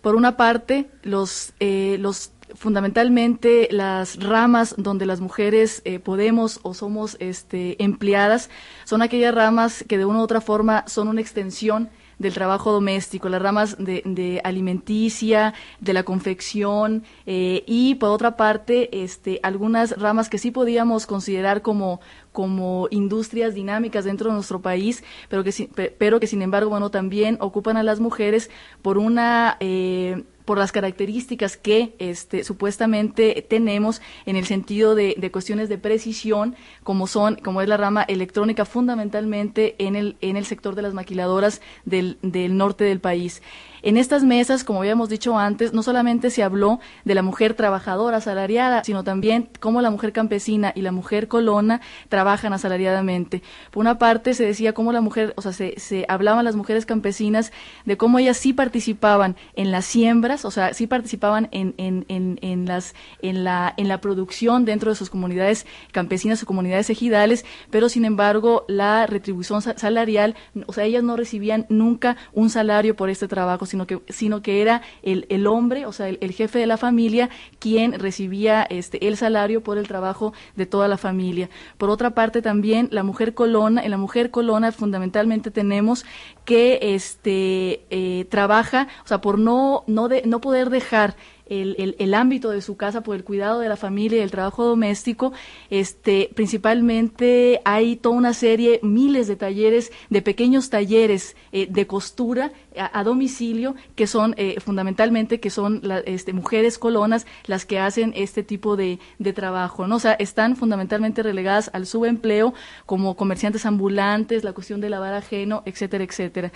Por 0.00 0.14
una 0.14 0.36
parte, 0.36 0.90
los, 1.02 1.52
eh, 1.60 1.96
los 2.00 2.32
fundamentalmente 2.54 3.68
las 3.70 4.22
ramas 4.22 4.74
donde 4.78 5.06
las 5.06 5.20
mujeres 5.20 5.82
eh, 5.84 5.98
podemos 5.98 6.60
o 6.62 6.74
somos 6.74 7.16
este, 7.18 7.82
empleadas 7.82 8.50
son 8.84 9.02
aquellas 9.02 9.34
ramas 9.34 9.84
que 9.88 9.98
de 9.98 10.04
una 10.04 10.20
u 10.20 10.22
otra 10.22 10.40
forma 10.40 10.84
son 10.86 11.08
una 11.08 11.20
extensión 11.20 11.90
del 12.18 12.32
trabajo 12.32 12.72
doméstico, 12.72 13.28
las 13.28 13.42
ramas 13.42 13.76
de, 13.78 14.40
alimenticia, 14.44 15.54
de 15.80 15.92
la 15.92 16.02
confección 16.02 17.04
eh, 17.26 17.62
y 17.66 17.96
por 17.96 18.10
otra 18.10 18.36
parte 18.36 19.02
este, 19.02 19.40
algunas 19.42 19.98
ramas 19.98 20.28
que 20.28 20.38
sí 20.38 20.50
podíamos 20.50 21.06
considerar 21.06 21.62
como, 21.62 22.00
como 22.32 22.88
industrias 22.90 23.54
dinámicas 23.54 24.04
dentro 24.04 24.30
de 24.30 24.36
nuestro 24.36 24.60
país, 24.60 25.04
pero 25.28 25.44
que, 25.44 25.92
pero 25.98 26.20
que 26.20 26.26
sin 26.26 26.42
embargo 26.42 26.70
bueno, 26.70 26.90
también 26.90 27.36
ocupan 27.40 27.76
a 27.76 27.82
las 27.82 28.00
mujeres 28.00 28.50
por 28.82 28.98
una... 28.98 29.56
Eh, 29.60 30.24
por 30.46 30.56
las 30.58 30.72
características 30.72 31.58
que 31.58 31.94
este, 31.98 32.44
supuestamente 32.44 33.44
tenemos 33.46 34.00
en 34.24 34.36
el 34.36 34.46
sentido 34.46 34.94
de, 34.94 35.30
cuestiones 35.30 35.68
de 35.68 35.76
precisión, 35.76 36.54
como 36.84 37.06
son, 37.06 37.34
como 37.34 37.60
es 37.60 37.68
la 37.68 37.76
rama 37.76 38.04
electrónica, 38.04 38.64
fundamentalmente 38.64 39.74
en 39.78 39.96
el, 39.96 40.16
en 40.22 40.36
el 40.36 40.46
sector 40.46 40.74
de 40.74 40.82
las 40.82 40.94
maquiladoras 40.94 41.60
del, 41.84 42.16
del 42.22 42.56
norte 42.56 42.84
del 42.84 43.00
país. 43.00 43.42
En 43.86 43.96
estas 43.96 44.24
mesas, 44.24 44.64
como 44.64 44.80
habíamos 44.80 45.08
dicho 45.08 45.38
antes, 45.38 45.72
no 45.72 45.80
solamente 45.84 46.30
se 46.30 46.42
habló 46.42 46.80
de 47.04 47.14
la 47.14 47.22
mujer 47.22 47.54
trabajadora 47.54 48.16
asalariada, 48.16 48.82
sino 48.82 49.04
también 49.04 49.48
cómo 49.60 49.80
la 49.80 49.90
mujer 49.90 50.12
campesina 50.12 50.72
y 50.74 50.82
la 50.82 50.90
mujer 50.90 51.28
colona 51.28 51.80
trabajan 52.08 52.52
asalariadamente. 52.52 53.44
Por 53.70 53.82
una 53.82 53.96
parte 53.96 54.34
se 54.34 54.44
decía 54.44 54.72
cómo 54.72 54.90
la 54.90 55.00
mujer, 55.00 55.34
o 55.36 55.42
sea, 55.42 55.52
se, 55.52 56.04
hablaban 56.08 56.44
las 56.44 56.56
mujeres 56.56 56.84
campesinas 56.84 57.52
de 57.84 57.96
cómo 57.96 58.18
ellas 58.18 58.36
sí 58.38 58.52
participaban 58.52 59.36
en 59.54 59.70
las 59.70 59.84
siembras, 59.84 60.44
o 60.44 60.50
sea, 60.50 60.74
sí 60.74 60.88
participaban 60.88 61.48
en, 61.52 61.72
en, 61.76 62.06
en, 62.08 62.40
en 62.42 62.66
las, 62.66 62.92
en, 63.22 63.44
la, 63.44 63.72
en 63.76 63.86
la 63.86 64.00
producción 64.00 64.64
dentro 64.64 64.90
de 64.90 64.96
sus 64.96 65.10
comunidades 65.10 65.64
campesinas 65.92 66.42
o 66.42 66.46
comunidades 66.46 66.90
ejidales, 66.90 67.44
pero 67.70 67.88
sin 67.88 68.04
embargo 68.04 68.64
la 68.66 69.06
retribución 69.06 69.62
salarial, 69.62 70.34
o 70.66 70.72
sea, 70.72 70.82
ellas 70.82 71.04
no 71.04 71.16
recibían 71.16 71.66
nunca 71.68 72.16
un 72.32 72.50
salario 72.50 72.96
por 72.96 73.10
este 73.10 73.28
trabajo, 73.28 73.64
sino 73.64 73.75
que, 73.84 74.00
sino 74.08 74.42
que 74.42 74.62
era 74.62 74.82
el, 75.02 75.26
el 75.28 75.46
hombre, 75.48 75.86
o 75.86 75.92
sea, 75.92 76.08
el, 76.08 76.32
jefe 76.32 76.58
de 76.58 76.66
la 76.66 76.76
familia, 76.76 77.30
quien 77.58 77.98
recibía 77.98 78.62
este, 78.62 79.08
el 79.08 79.16
salario 79.16 79.62
por 79.62 79.76
el 79.76 79.88
trabajo 79.88 80.32
de 80.54 80.66
toda 80.66 80.86
la 80.86 80.96
familia. 80.96 81.50
Por 81.78 81.90
otra 81.90 82.10
parte, 82.10 82.42
también 82.42 82.88
la 82.92 83.02
mujer 83.02 83.34
colona, 83.34 83.82
en 83.82 83.90
la 83.90 83.98
mujer 83.98 84.30
colona 84.30 84.72
fundamentalmente 84.72 85.50
tenemos 85.50 86.06
que 86.44 86.78
este, 86.80 87.84
eh, 87.90 88.24
trabaja, 88.30 88.88
o 89.04 89.08
sea, 89.08 89.20
por 89.20 89.38
no, 89.38 89.82
no, 89.86 90.08
de, 90.08 90.22
no 90.24 90.40
poder 90.40 90.70
dejar 90.70 91.16
el, 91.48 91.96
el, 91.98 92.14
ámbito 92.14 92.50
de 92.50 92.60
su 92.60 92.76
casa 92.76 93.02
por 93.02 93.16
el 93.16 93.24
cuidado 93.24 93.60
de 93.60 93.68
la 93.68 93.76
familia 93.76 94.18
y 94.18 94.22
el 94.22 94.30
trabajo 94.30 94.64
doméstico, 94.64 95.32
este, 95.70 96.30
principalmente 96.34 97.60
hay 97.64 97.96
toda 97.96 98.16
una 98.16 98.34
serie, 98.34 98.80
miles 98.82 99.28
de 99.28 99.36
talleres, 99.36 99.92
de 100.10 100.22
pequeños 100.22 100.70
talleres 100.70 101.36
eh, 101.52 101.66
de 101.70 101.86
costura 101.86 102.52
a, 102.76 103.04
domicilio, 103.04 103.74
que 103.94 104.06
son 104.06 104.34
eh, 104.36 104.60
fundamentalmente 104.60 105.40
que 105.40 105.50
son 105.50 105.82
este, 106.04 106.32
mujeres 106.32 106.78
colonas 106.78 107.26
las 107.46 107.64
que 107.64 107.78
hacen 107.78 108.12
este 108.16 108.42
tipo 108.42 108.76
de, 108.76 108.98
de 109.18 109.32
trabajo, 109.32 109.86
¿no? 109.86 109.96
O 109.96 110.00
sea, 110.00 110.12
están 110.12 110.56
fundamentalmente 110.56 111.22
relegadas 111.22 111.70
al 111.72 111.86
subempleo 111.86 112.52
como 112.84 113.16
comerciantes 113.16 113.64
ambulantes, 113.64 114.44
la 114.44 114.52
cuestión 114.52 114.80
de 114.80 114.90
lavar 114.90 115.14
ajeno, 115.14 115.62
etcétera, 115.64 116.04
etcétera. 116.04 116.52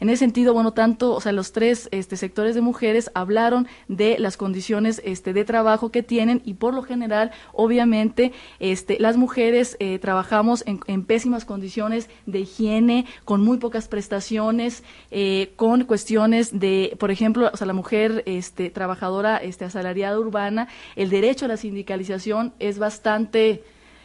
En 0.00 0.10
ese 0.10 0.18
sentido, 0.18 0.52
bueno, 0.52 0.72
tanto, 0.72 1.14
o 1.14 1.20
sea, 1.20 1.32
los 1.32 1.52
tres 1.52 1.88
este, 1.90 2.16
sectores 2.16 2.54
de 2.54 2.60
mujeres 2.60 3.10
hablaron 3.14 3.66
de 3.88 4.18
las 4.18 4.33
condiciones 4.36 5.00
este, 5.04 5.32
de 5.32 5.44
trabajo 5.44 5.90
que 5.90 6.02
tienen 6.02 6.42
y 6.44 6.54
por 6.54 6.74
lo 6.74 6.82
general, 6.82 7.30
obviamente, 7.52 8.32
este, 8.60 8.98
las 8.98 9.16
mujeres 9.16 9.76
eh, 9.80 9.98
trabajamos 9.98 10.64
en, 10.66 11.04
pésimas 11.04 11.44
condiciones 11.44 12.08
de 12.26 12.40
higiene, 12.40 13.06
con 13.24 13.42
muy 13.42 13.58
pocas 13.58 13.88
prestaciones, 13.88 14.82
eh, 15.10 15.52
con 15.56 15.84
cuestiones 15.84 16.58
de, 16.58 16.96
por 16.98 17.10
ejemplo, 17.10 17.50
o 17.52 17.56
sea, 17.56 17.66
la 17.66 17.72
mujer 17.72 18.22
este, 18.26 18.70
trabajadora 18.70 19.36
este, 19.38 19.64
asalariada 19.64 20.18
urbana, 20.18 20.68
el 20.96 21.10
derecho 21.10 21.44
a 21.44 21.48
la 21.48 21.56
sindicalización 21.56 22.52
es 22.58 22.78
bastante 22.78 23.62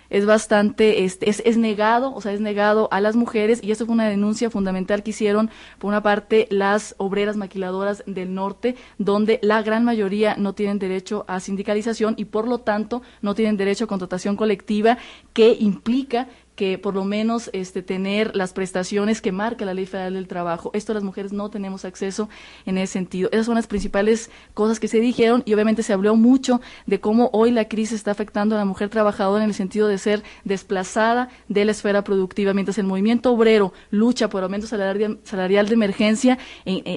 es 0.09 0.25
bastante, 0.25 1.03
es, 1.05 1.19
es, 1.21 1.57
negado, 1.57 2.13
o 2.13 2.21
sea, 2.21 2.33
es 2.33 2.41
negado 2.41 2.87
a 2.91 3.01
las 3.01 3.15
mujeres 3.15 3.59
y 3.63 3.71
esto 3.71 3.85
fue 3.85 3.93
una 3.93 4.07
denuncia 4.07 4.49
fundamental 4.49 5.03
que 5.03 5.11
hicieron, 5.11 5.49
por 5.77 5.89
una 5.89 6.01
parte, 6.01 6.47
las 6.49 6.95
obreras 6.97 7.37
maquiladoras 7.37 8.03
del 8.05 8.33
norte, 8.33 8.75
donde 8.97 9.39
la 9.41 9.61
gran 9.61 9.83
mayoría 9.83 10.35
no 10.37 10.53
tienen 10.53 10.79
derecho 10.79 11.25
a 11.27 11.39
sindicalización 11.39 12.15
y 12.17 12.25
por 12.25 12.47
lo 12.47 12.59
tanto 12.59 13.01
no 13.21 13.35
tienen 13.35 13.57
derecho 13.57 13.85
a 13.85 13.87
contratación 13.87 14.35
colectiva 14.35 14.97
que 15.33 15.55
implica 15.59 16.27
que 16.59 16.77
por 16.77 16.93
lo 16.93 17.05
menos 17.05 17.49
este, 17.53 17.81
tener 17.81 18.35
las 18.35 18.51
prestaciones 18.51 19.21
que 19.21 19.31
marca 19.31 19.63
la 19.63 19.73
Ley 19.73 19.85
Federal 19.85 20.15
del 20.15 20.27
Trabajo. 20.27 20.71
Esto 20.73 20.93
las 20.93 21.03
mujeres 21.03 21.31
no 21.31 21.49
tenemos 21.49 21.85
acceso 21.85 22.27
en 22.65 22.77
ese 22.77 22.91
sentido. 22.91 23.29
Esas 23.31 23.45
son 23.45 23.55
las 23.55 23.65
principales 23.65 24.29
cosas 24.53 24.77
que 24.77 24.89
se 24.89 24.99
dijeron 24.99 25.41
y 25.45 25.53
obviamente 25.53 25.83
se 25.83 25.93
habló 25.93 26.17
mucho 26.17 26.59
de 26.85 26.99
cómo 26.99 27.29
hoy 27.31 27.51
la 27.51 27.69
crisis 27.69 27.93
está 27.93 28.11
afectando 28.11 28.55
a 28.55 28.57
la 28.57 28.65
mujer 28.65 28.89
trabajadora 28.89 29.41
en 29.41 29.51
el 29.51 29.55
sentido 29.55 29.87
de 29.87 29.97
ser 29.97 30.21
desplazada 30.43 31.29
de 31.47 31.63
la 31.63 31.71
esfera 31.71 32.03
productiva. 32.03 32.53
Mientras 32.53 32.77
el 32.77 32.87
movimiento 32.87 33.31
obrero 33.31 33.71
lucha 33.89 34.27
por 34.27 34.43
aumento 34.43 34.67
salarial, 34.67 35.67
de 35.69 35.73
emergencia, 35.73 36.39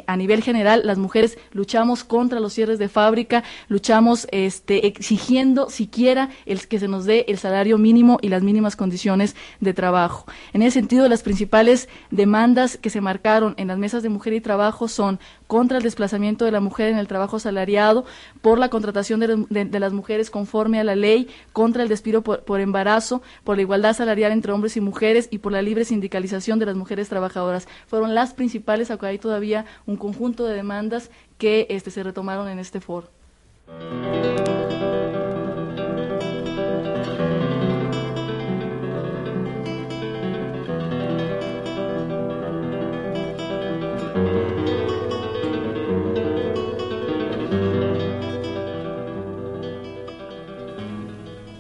a 0.08 0.16
nivel 0.16 0.42
general 0.42 0.82
las 0.84 0.98
mujeres 0.98 1.38
luchamos 1.52 2.02
contra 2.02 2.40
los 2.40 2.52
cierres 2.52 2.80
de 2.80 2.88
fábrica, 2.88 3.44
luchamos 3.68 4.26
este, 4.32 4.88
exigiendo 4.88 5.70
siquiera 5.70 6.30
el 6.46 6.66
que 6.66 6.80
se 6.80 6.88
nos 6.88 7.04
dé 7.04 7.26
el 7.28 7.38
salario 7.38 7.78
mínimo 7.78 8.18
y 8.22 8.28
las 8.28 8.42
mínimas 8.42 8.74
condiciones 8.74 9.36
de 9.60 9.74
trabajo. 9.74 10.26
En 10.52 10.62
ese 10.62 10.80
sentido, 10.80 11.08
las 11.08 11.22
principales 11.22 11.88
demandas 12.10 12.76
que 12.76 12.90
se 12.90 13.00
marcaron 13.00 13.54
en 13.56 13.68
las 13.68 13.78
mesas 13.78 14.02
de 14.02 14.08
mujer 14.08 14.32
y 14.32 14.40
trabajo 14.40 14.88
son 14.88 15.18
contra 15.46 15.76
el 15.76 15.82
desplazamiento 15.82 16.44
de 16.44 16.50
la 16.50 16.60
mujer 16.60 16.88
en 16.88 16.98
el 16.98 17.08
trabajo 17.08 17.38
salariado, 17.38 18.04
por 18.40 18.58
la 18.58 18.70
contratación 18.70 19.20
de, 19.20 19.80
las 19.80 19.92
mujeres 19.92 20.30
conforme 20.30 20.80
a 20.80 20.84
la 20.84 20.96
ley, 20.96 21.28
contra 21.52 21.82
el 21.82 21.88
despido 21.88 22.22
por, 22.22 22.60
embarazo, 22.60 23.22
por 23.44 23.56
la 23.56 23.62
igualdad 23.62 23.94
salarial 23.94 24.32
entre 24.32 24.52
hombres 24.52 24.76
y 24.76 24.80
mujeres 24.80 25.28
y 25.30 25.38
por 25.38 25.52
la 25.52 25.62
libre 25.62 25.84
sindicalización 25.84 26.58
de 26.58 26.66
las 26.66 26.76
mujeres 26.76 27.08
trabajadoras. 27.08 27.68
Fueron 27.86 28.14
las 28.14 28.34
principales, 28.34 28.90
aunque 28.90 29.06
hay 29.06 29.18
todavía 29.18 29.66
un 29.86 29.96
conjunto 29.96 30.44
de 30.44 30.54
demandas 30.54 31.10
que 31.38 31.66
este, 31.70 31.90
se 31.90 32.02
retomaron 32.02 32.48
en 32.48 32.58
este 32.58 32.80
foro. 32.80 33.08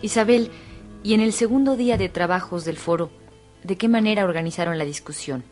Isabel, 0.02 0.50
y 1.02 1.14
en 1.14 1.20
el 1.20 1.32
segundo 1.32 1.76
día 1.76 1.96
de 1.96 2.08
trabajos 2.08 2.64
del 2.64 2.76
foro, 2.76 3.10
¿de 3.62 3.76
qué 3.76 3.88
manera 3.88 4.24
organizaron 4.24 4.76
la 4.78 4.84
discusión? 4.84 5.44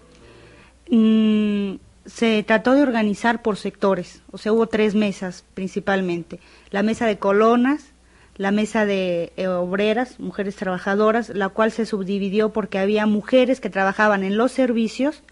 Mm, 0.90 1.76
se 2.04 2.42
trató 2.42 2.74
de 2.74 2.82
organizar 2.82 3.42
por 3.42 3.56
sectores, 3.56 4.22
o 4.32 4.38
sea, 4.38 4.52
hubo 4.52 4.66
tres 4.66 4.94
mesas 4.94 5.44
principalmente. 5.54 6.40
La 6.70 6.82
mesa 6.82 7.06
de 7.06 7.18
colonas, 7.18 7.92
la 8.36 8.50
mesa 8.50 8.86
de 8.86 9.32
eh, 9.36 9.46
obreras, 9.46 10.18
mujeres 10.18 10.56
trabajadoras, 10.56 11.28
la 11.28 11.50
cual 11.50 11.70
se 11.70 11.86
subdividió 11.86 12.52
porque 12.52 12.78
había 12.78 13.06
mujeres 13.06 13.60
que 13.60 13.70
trabajaban 13.70 14.24
en 14.24 14.36
los 14.36 14.50
servicios 14.50 15.22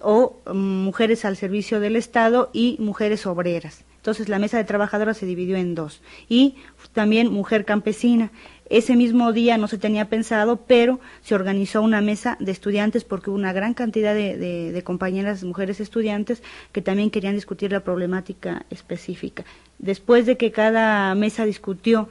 o 0.00 0.36
mm, 0.46 0.84
mujeres 0.84 1.24
al 1.24 1.36
servicio 1.36 1.80
del 1.80 1.96
Estado 1.96 2.50
y 2.52 2.76
mujeres 2.80 3.26
obreras. 3.26 3.84
Entonces 4.02 4.28
la 4.28 4.40
mesa 4.40 4.56
de 4.56 4.64
trabajadoras 4.64 5.16
se 5.16 5.26
dividió 5.26 5.56
en 5.56 5.76
dos. 5.76 6.02
Y 6.28 6.56
también 6.92 7.32
mujer 7.32 7.64
campesina. 7.64 8.32
Ese 8.68 8.96
mismo 8.96 9.32
día 9.32 9.58
no 9.58 9.68
se 9.68 9.78
tenía 9.78 10.08
pensado, 10.08 10.56
pero 10.66 10.98
se 11.20 11.36
organizó 11.36 11.82
una 11.82 12.00
mesa 12.00 12.36
de 12.40 12.50
estudiantes 12.50 13.04
porque 13.04 13.30
hubo 13.30 13.36
una 13.38 13.52
gran 13.52 13.74
cantidad 13.74 14.12
de, 14.12 14.36
de, 14.72 14.82
compañeras 14.82 15.44
mujeres 15.44 15.78
estudiantes 15.78 16.42
que 16.72 16.82
también 16.82 17.10
querían 17.10 17.36
discutir 17.36 17.70
la 17.70 17.84
problemática 17.84 18.66
específica. 18.70 19.44
Después 19.78 20.26
de 20.26 20.36
que 20.36 20.50
cada 20.50 21.14
mesa 21.14 21.44
discutió 21.44 22.08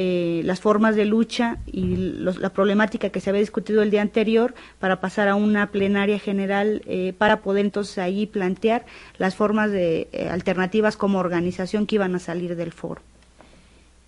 eh, 0.00 0.42
las 0.44 0.60
formas 0.60 0.94
de 0.94 1.04
lucha 1.04 1.58
y 1.66 1.96
la 1.96 2.50
problemática 2.50 3.10
que 3.10 3.20
se 3.20 3.30
había 3.30 3.40
discutido 3.40 3.82
el 3.82 3.90
día 3.90 4.00
anterior 4.00 4.54
para 4.78 5.00
pasar 5.00 5.26
a 5.26 5.34
una 5.34 5.72
plenaria 5.72 6.20
general 6.20 6.82
eh, 6.86 7.14
para 7.18 7.40
poder 7.40 7.64
entonces 7.64 7.98
ahí 7.98 8.24
plantear 8.24 8.86
las 9.16 9.34
formas 9.34 9.72
de 9.72 10.06
eh, 10.12 10.28
alternativas 10.28 10.96
como 10.96 11.18
organización 11.18 11.84
que 11.84 11.96
iban 11.96 12.14
a 12.14 12.20
salir 12.20 12.54
del 12.54 12.70
foro. 12.70 13.02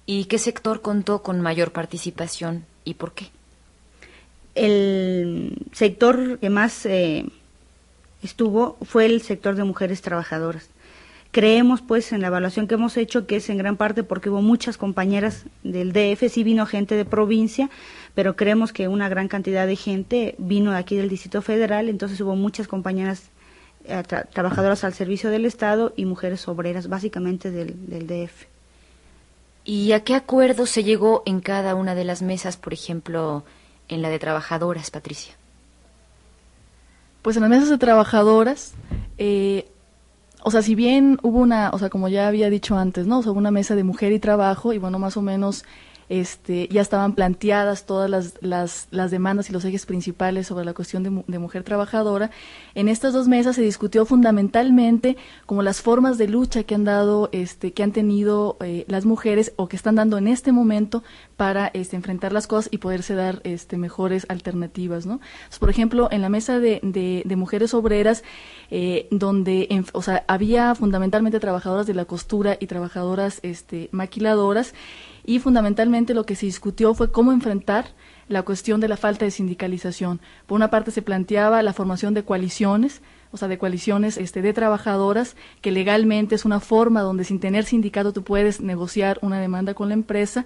¿Y 0.06 0.26
qué 0.26 0.38
sector 0.38 0.80
contó 0.80 1.24
con 1.24 1.40
mayor 1.40 1.72
participación 1.72 2.66
y 2.84 2.94
por 2.94 3.12
qué? 3.12 3.26
El 4.54 5.56
sector 5.72 6.38
que 6.38 6.50
más 6.50 6.86
eh, 6.86 7.26
estuvo 8.22 8.76
fue 8.82 9.06
el 9.06 9.22
sector 9.22 9.56
de 9.56 9.64
mujeres 9.64 10.02
trabajadoras. 10.02 10.68
Creemos, 11.32 11.80
pues, 11.80 12.12
en 12.12 12.22
la 12.22 12.26
evaluación 12.26 12.66
que 12.66 12.74
hemos 12.74 12.96
hecho, 12.96 13.26
que 13.26 13.36
es 13.36 13.48
en 13.50 13.58
gran 13.58 13.76
parte 13.76 14.02
porque 14.02 14.30
hubo 14.30 14.42
muchas 14.42 14.76
compañeras 14.76 15.44
del 15.62 15.92
DF, 15.92 16.28
sí 16.28 16.42
vino 16.42 16.66
gente 16.66 16.96
de 16.96 17.04
provincia, 17.04 17.70
pero 18.14 18.34
creemos 18.34 18.72
que 18.72 18.88
una 18.88 19.08
gran 19.08 19.28
cantidad 19.28 19.66
de 19.66 19.76
gente 19.76 20.34
vino 20.38 20.72
de 20.72 20.78
aquí 20.78 20.96
del 20.96 21.08
Distrito 21.08 21.40
Federal, 21.40 21.88
entonces 21.88 22.20
hubo 22.20 22.34
muchas 22.34 22.66
compañeras 22.66 23.30
eh, 23.84 24.02
trabajadoras 24.32 24.82
al 24.82 24.92
servicio 24.92 25.30
del 25.30 25.46
Estado 25.46 25.92
y 25.96 26.04
mujeres 26.04 26.48
obreras, 26.48 26.88
básicamente 26.88 27.52
del, 27.52 27.88
del 27.88 28.06
DF. 28.08 28.46
¿Y 29.64 29.92
a 29.92 30.02
qué 30.02 30.14
acuerdo 30.14 30.66
se 30.66 30.82
llegó 30.82 31.22
en 31.26 31.40
cada 31.40 31.74
una 31.74 31.94
de 31.94 32.04
las 32.04 32.22
mesas, 32.22 32.56
por 32.56 32.72
ejemplo, 32.72 33.44
en 33.88 34.02
la 34.02 34.08
de 34.08 34.18
trabajadoras, 34.18 34.90
Patricia? 34.90 35.34
Pues 37.22 37.36
en 37.36 37.42
las 37.42 37.50
mesas 37.50 37.68
de 37.68 37.78
trabajadoras, 37.78 38.72
eh, 39.18 39.68
o 40.42 40.50
sea, 40.50 40.62
si 40.62 40.74
bien 40.74 41.18
hubo 41.22 41.38
una, 41.38 41.70
o 41.70 41.78
sea, 41.78 41.90
como 41.90 42.08
ya 42.08 42.28
había 42.28 42.50
dicho 42.50 42.76
antes, 42.76 43.06
¿no? 43.06 43.20
O 43.20 43.32
una 43.32 43.50
mesa 43.50 43.74
de 43.74 43.84
mujer 43.84 44.12
y 44.12 44.18
trabajo, 44.18 44.72
y 44.72 44.78
bueno, 44.78 44.98
más 44.98 45.16
o 45.16 45.22
menos 45.22 45.64
este, 46.10 46.66
ya 46.72 46.80
estaban 46.82 47.14
planteadas 47.14 47.86
todas 47.86 48.10
las, 48.10 48.34
las, 48.40 48.88
las, 48.90 49.12
demandas 49.12 49.48
y 49.48 49.52
los 49.52 49.64
ejes 49.64 49.86
principales 49.86 50.48
sobre 50.48 50.64
la 50.64 50.74
cuestión 50.74 51.04
de, 51.04 51.22
de, 51.24 51.38
mujer 51.38 51.62
trabajadora. 51.62 52.32
En 52.74 52.88
estas 52.88 53.12
dos 53.12 53.28
mesas 53.28 53.54
se 53.54 53.62
discutió 53.62 54.04
fundamentalmente 54.04 55.16
como 55.46 55.62
las 55.62 55.80
formas 55.80 56.18
de 56.18 56.26
lucha 56.26 56.64
que 56.64 56.74
han 56.74 56.82
dado, 56.82 57.28
este, 57.30 57.72
que 57.72 57.84
han 57.84 57.92
tenido 57.92 58.56
eh, 58.60 58.84
las 58.88 59.04
mujeres 59.04 59.52
o 59.54 59.68
que 59.68 59.76
están 59.76 59.94
dando 59.94 60.18
en 60.18 60.26
este 60.26 60.50
momento 60.50 61.04
para 61.40 61.70
este, 61.72 61.96
enfrentar 61.96 62.34
las 62.34 62.46
cosas 62.46 62.68
y 62.70 62.76
poderse 62.76 63.14
dar 63.14 63.40
este, 63.44 63.78
mejores 63.78 64.26
alternativas, 64.28 65.06
¿no? 65.06 65.20
Por 65.58 65.70
ejemplo, 65.70 66.06
en 66.10 66.20
la 66.20 66.28
mesa 66.28 66.58
de, 66.58 66.80
de, 66.82 67.22
de 67.24 67.36
mujeres 67.36 67.72
obreras, 67.72 68.22
eh, 68.70 69.08
donde, 69.10 69.66
en, 69.70 69.86
o 69.94 70.02
sea, 70.02 70.22
había 70.28 70.74
fundamentalmente 70.74 71.40
trabajadoras 71.40 71.86
de 71.86 71.94
la 71.94 72.04
costura 72.04 72.58
y 72.60 72.66
trabajadoras 72.66 73.40
este, 73.42 73.88
maquiladoras, 73.90 74.74
y 75.24 75.38
fundamentalmente 75.38 76.12
lo 76.12 76.26
que 76.26 76.36
se 76.36 76.44
discutió 76.44 76.92
fue 76.92 77.10
cómo 77.10 77.32
enfrentar 77.32 77.86
la 78.28 78.42
cuestión 78.42 78.78
de 78.82 78.88
la 78.88 78.98
falta 78.98 79.24
de 79.24 79.30
sindicalización. 79.30 80.20
Por 80.46 80.56
una 80.56 80.68
parte 80.68 80.90
se 80.90 81.00
planteaba 81.00 81.62
la 81.62 81.72
formación 81.72 82.12
de 82.12 82.22
coaliciones, 82.22 83.00
o 83.32 83.38
sea, 83.38 83.48
de 83.48 83.56
coaliciones 83.56 84.18
este, 84.18 84.42
de 84.42 84.52
trabajadoras, 84.52 85.36
que 85.62 85.70
legalmente 85.70 86.34
es 86.34 86.44
una 86.44 86.60
forma 86.60 87.00
donde 87.00 87.24
sin 87.24 87.40
tener 87.40 87.64
sindicato 87.64 88.12
tú 88.12 88.24
puedes 88.24 88.60
negociar 88.60 89.18
una 89.22 89.40
demanda 89.40 89.72
con 89.72 89.88
la 89.88 89.94
empresa. 89.94 90.44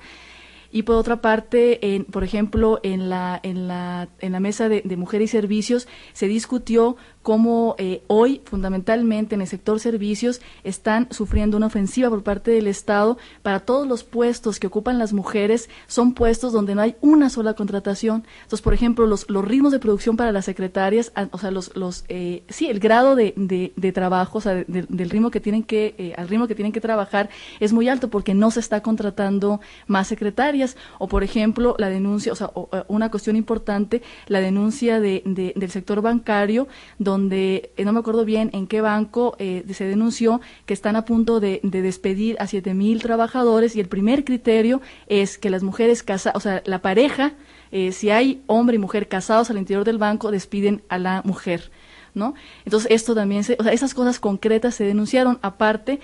Y 0.75 0.83
por 0.83 0.97
otra 0.97 1.21
parte, 1.21 1.95
en, 1.95 2.05
por 2.05 2.25
ejemplo, 2.25 2.81
en 2.83 3.09
la, 3.09 3.39
en 3.45 3.69
la, 3.69 4.09
en 4.19 4.33
la 4.33 4.41
mesa 4.41 4.69
de, 4.69 4.83
de 4.85 4.97
mujer 4.97 5.23
y 5.23 5.29
servicios 5.29 5.87
se 6.15 6.27
discutió 6.27 6.97
cómo 7.25 7.75
eh, 7.79 8.03
hoy, 8.07 8.43
fundamentalmente 8.45 9.35
en 9.35 9.41
el 9.41 9.47
sector 9.47 9.81
servicios, 9.81 10.43
están 10.63 11.09
sufriendo 11.11 11.57
una 11.57 11.69
ofensiva 11.69 12.11
por 12.11 12.23
parte 12.23 12.51
del 12.51 12.67
Estado 12.67 13.17
para 13.41 13.61
todos 13.61 13.89
los 13.89 14.05
puestos 14.05 14.61
que 14.61 14.67
ocupan 14.67 14.99
las 14.99 15.15
mujeres, 15.15 15.71
son 15.87 16.13
puestos 16.13 16.53
donde 16.53 16.75
no 16.75 16.83
hay 16.83 16.97
una 17.01 17.31
sola 17.31 17.55
contratación. 17.55 18.25
Entonces, 18.43 18.61
por 18.61 18.75
ejemplo, 18.75 19.07
los, 19.07 19.29
los 19.31 19.43
ritmos 19.43 19.73
de 19.73 19.79
producción 19.79 20.19
para 20.19 20.33
las 20.33 20.45
secretarias, 20.45 21.13
o 21.31 21.39
sea, 21.39 21.51
los, 21.51 21.75
los 21.75 22.05
eh, 22.09 22.43
sí, 22.51 22.69
el 22.69 22.79
grado 22.79 23.17
de, 23.17 23.33
de, 23.37 23.73
de 23.75 23.93
trabajo, 23.93 24.37
o 24.37 24.41
sea, 24.43 24.53
de, 24.57 24.65
del 24.67 25.09
ritmo 25.09 25.31
que 25.31 25.41
tienen 25.41 25.63
que, 25.63 25.95
eh, 25.97 26.13
al 26.19 26.29
ritmo 26.29 26.47
que 26.47 26.55
tienen 26.55 26.73
que 26.73 26.83
trabajar 26.83 27.31
es 27.59 27.73
muy 27.73 27.89
alto 27.89 28.11
porque 28.11 28.35
no 28.35 28.51
se 28.51 28.61
está 28.61 28.83
contratando 28.83 29.63
más 29.87 30.09
secretarias. 30.09 30.77
O, 30.99 31.09
por 31.09 31.25
ejemplo, 31.25 31.75
la 31.79 31.89
denuncia, 31.89 32.33
o 32.33 32.37
sea, 32.37 32.51
o, 32.53 32.69
una 32.89 33.11
cuestión 33.11 33.35
importante, 33.35 34.03
la 34.27 34.41
denuncia 34.41 35.01
de, 35.01 35.23
de, 35.25 35.55
del 35.57 35.71
sector 35.71 36.03
bancario, 36.03 36.69
donde 36.99 37.14
donde 37.15 37.71
eh, 37.77 37.85
no 37.85 37.93
me 37.93 38.01
acuerdo 38.01 38.25
bien 38.25 38.51
en 38.53 38.67
qué 38.67 38.81
banco 38.81 39.37
eh, 39.39 39.65
se 39.73 39.85
denunció 39.85 40.41
que 40.67 40.75
están 40.75 40.97
a 40.97 41.05
punto 41.05 41.39
de, 41.39 41.61
de 41.63 41.81
despedir 41.81 42.37
a 42.41 42.49
siete 42.49 42.75
mil 42.75 43.01
trabajadores 43.01 43.77
y 43.77 43.81
el 43.81 43.87
primer 43.87 44.25
criterio 44.25 44.83
es 45.07 45.39
que 45.39 45.49
las 45.49 45.63
mujeres 45.63 46.03
casadas, 46.03 46.37
o 46.37 46.41
sea, 46.41 46.63
la 46.67 46.83
pareja, 46.83 47.35
eh, 47.71 47.93
si 47.93 48.11
hay 48.11 48.43
hombre 48.49 48.77
y 48.77 48.79
mujer 48.81 49.07
casados 49.07 49.49
al 49.49 49.59
interior 49.59 49.85
del 49.85 49.99
banco, 49.99 50.33
despiden 50.33 50.83
a 50.89 50.99
la 50.99 51.23
mujer. 51.25 51.71
¿No? 52.15 52.35
Entonces, 52.65 52.93
esto 52.93 53.13
también, 53.13 53.43
se, 53.43 53.57
o 53.59 53.65
sea, 53.65 53.73
esas 53.73 53.93
cosas 53.93 54.21
concretas 54.21 54.77
se 54.77 54.85
denunciaron. 54.85 55.41
Aparte, 55.43 55.99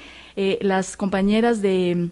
las 0.60 0.96
compañeras 0.96 1.62
de, 1.62 2.10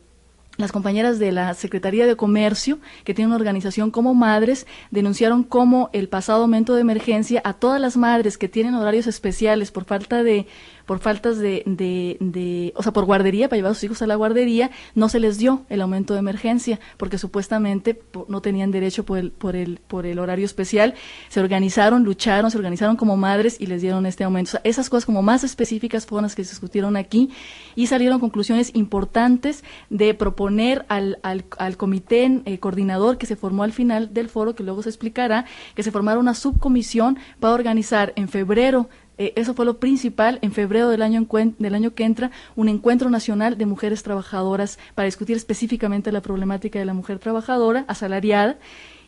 las 0.58 0.72
compañeras 0.72 1.18
de 1.18 1.32
la 1.32 1.54
Secretaría 1.54 2.06
de 2.06 2.16
Comercio, 2.16 2.80
que 3.04 3.14
tiene 3.14 3.28
una 3.28 3.36
organización 3.36 3.90
como 3.90 4.14
Madres, 4.14 4.66
denunciaron 4.90 5.44
cómo 5.44 5.88
el 5.92 6.08
pasado 6.08 6.42
aumento 6.42 6.74
de 6.74 6.80
emergencia 6.80 7.40
a 7.44 7.54
todas 7.54 7.80
las 7.80 7.96
madres 7.96 8.36
que 8.36 8.48
tienen 8.48 8.74
horarios 8.74 9.06
especiales 9.06 9.70
por 9.70 9.84
falta 9.84 10.22
de 10.24 10.46
por 10.88 11.00
faltas 11.00 11.36
de, 11.36 11.62
de, 11.66 12.16
de, 12.18 12.72
o 12.74 12.82
sea, 12.82 12.94
por 12.94 13.04
guardería, 13.04 13.50
para 13.50 13.58
llevar 13.58 13.72
a 13.72 13.74
sus 13.74 13.84
hijos 13.84 14.00
a 14.00 14.06
la 14.06 14.14
guardería, 14.14 14.70
no 14.94 15.10
se 15.10 15.20
les 15.20 15.36
dio 15.36 15.66
el 15.68 15.82
aumento 15.82 16.14
de 16.14 16.20
emergencia, 16.20 16.80
porque 16.96 17.18
supuestamente 17.18 18.00
no 18.26 18.40
tenían 18.40 18.70
derecho 18.70 19.04
por 19.04 19.18
el, 19.18 19.30
por 19.30 19.54
el, 19.54 19.80
por 19.86 20.06
el 20.06 20.18
horario 20.18 20.46
especial. 20.46 20.94
Se 21.28 21.40
organizaron, 21.40 22.04
lucharon, 22.04 22.50
se 22.50 22.56
organizaron 22.56 22.96
como 22.96 23.18
madres 23.18 23.60
y 23.60 23.66
les 23.66 23.82
dieron 23.82 24.06
este 24.06 24.24
aumento. 24.24 24.48
O 24.48 24.52
sea, 24.52 24.60
esas 24.64 24.88
cosas 24.88 25.04
como 25.04 25.20
más 25.20 25.44
específicas 25.44 26.06
fueron 26.06 26.22
las 26.22 26.34
que 26.34 26.42
se 26.42 26.52
discutieron 26.52 26.96
aquí 26.96 27.28
y 27.76 27.88
salieron 27.88 28.18
conclusiones 28.18 28.70
importantes 28.74 29.64
de 29.90 30.14
proponer 30.14 30.86
al, 30.88 31.18
al, 31.22 31.44
al 31.58 31.76
comité 31.76 32.40
eh, 32.46 32.58
coordinador 32.60 33.18
que 33.18 33.26
se 33.26 33.36
formó 33.36 33.62
al 33.62 33.74
final 33.74 34.14
del 34.14 34.30
foro, 34.30 34.54
que 34.54 34.62
luego 34.62 34.82
se 34.82 34.88
explicará, 34.88 35.44
que 35.74 35.82
se 35.82 35.90
formara 35.90 36.18
una 36.18 36.32
subcomisión 36.32 37.18
para 37.40 37.52
organizar 37.52 38.14
en 38.16 38.28
febrero 38.28 38.88
eh, 39.18 39.32
eso 39.36 39.54
fue 39.54 39.64
lo 39.64 39.78
principal 39.78 40.38
en 40.42 40.52
febrero 40.52 40.88
del 40.88 41.02
año, 41.02 41.26
del 41.58 41.74
año 41.74 41.94
que 41.94 42.04
entra, 42.04 42.30
un 42.56 42.68
encuentro 42.68 43.10
nacional 43.10 43.58
de 43.58 43.66
mujeres 43.66 44.02
trabajadoras 44.02 44.78
para 44.94 45.06
discutir 45.06 45.36
específicamente 45.36 46.12
la 46.12 46.22
problemática 46.22 46.78
de 46.78 46.84
la 46.84 46.94
mujer 46.94 47.18
trabajadora 47.18 47.84
asalariada. 47.88 48.58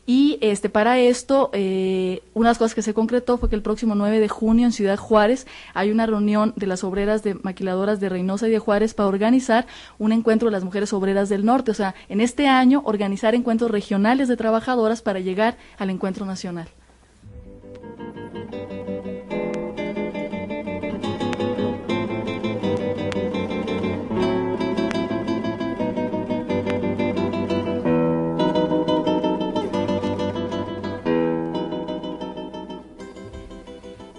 Y 0.07 0.39
este, 0.41 0.69
para 0.69 0.99
esto, 0.99 1.51
eh, 1.53 2.23
una 2.35 2.49
de 2.49 2.51
las 2.51 2.59
cosas 2.59 2.75
que 2.75 2.83
se 2.83 2.95
concretó 2.95 3.39
fue 3.39 3.49
que 3.49 3.55
el 3.55 3.63
próximo 3.63 3.95
9 3.95 4.19
de 4.19 4.29
junio 4.29 4.67
en 4.67 4.73
Ciudad 4.73 4.97
Juárez 4.97 5.47
hay 5.73 5.93
una 5.93 6.07
reunión 6.07 6.53
de 6.57 6.67
las 6.67 6.83
obreras 6.83 7.23
de 7.23 7.35
maquiladoras 7.35 8.01
de 8.01 8.09
Reynosa 8.09 8.49
y 8.49 8.51
de 8.51 8.59
Juárez 8.59 8.95
para 8.95 9.09
organizar 9.09 9.67
un 9.99 10.11
encuentro 10.11 10.49
de 10.49 10.53
las 10.53 10.65
mujeres 10.65 10.93
obreras 10.93 11.29
del 11.29 11.45
norte. 11.45 11.71
O 11.71 11.75
sea, 11.75 11.95
en 12.09 12.21
este 12.21 12.49
año 12.49 12.83
organizar 12.85 13.37
encuentros 13.37 13.71
regionales 13.71 14.27
de 14.27 14.37
trabajadoras 14.37 15.01
para 15.03 15.21
llegar 15.21 15.59
al 15.79 15.91
encuentro 15.91 16.27
nacional. 16.27 16.69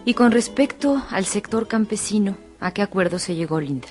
Y 0.04 0.16
con 0.16 0.32
respecto 0.32 1.04
al 1.12 1.26
sector 1.26 1.68
campesino, 1.68 2.38
¿a 2.60 2.74
qué 2.74 2.82
acuerdo 2.82 3.20
se 3.20 3.36
llegó, 3.36 3.60
Linda? 3.60 3.88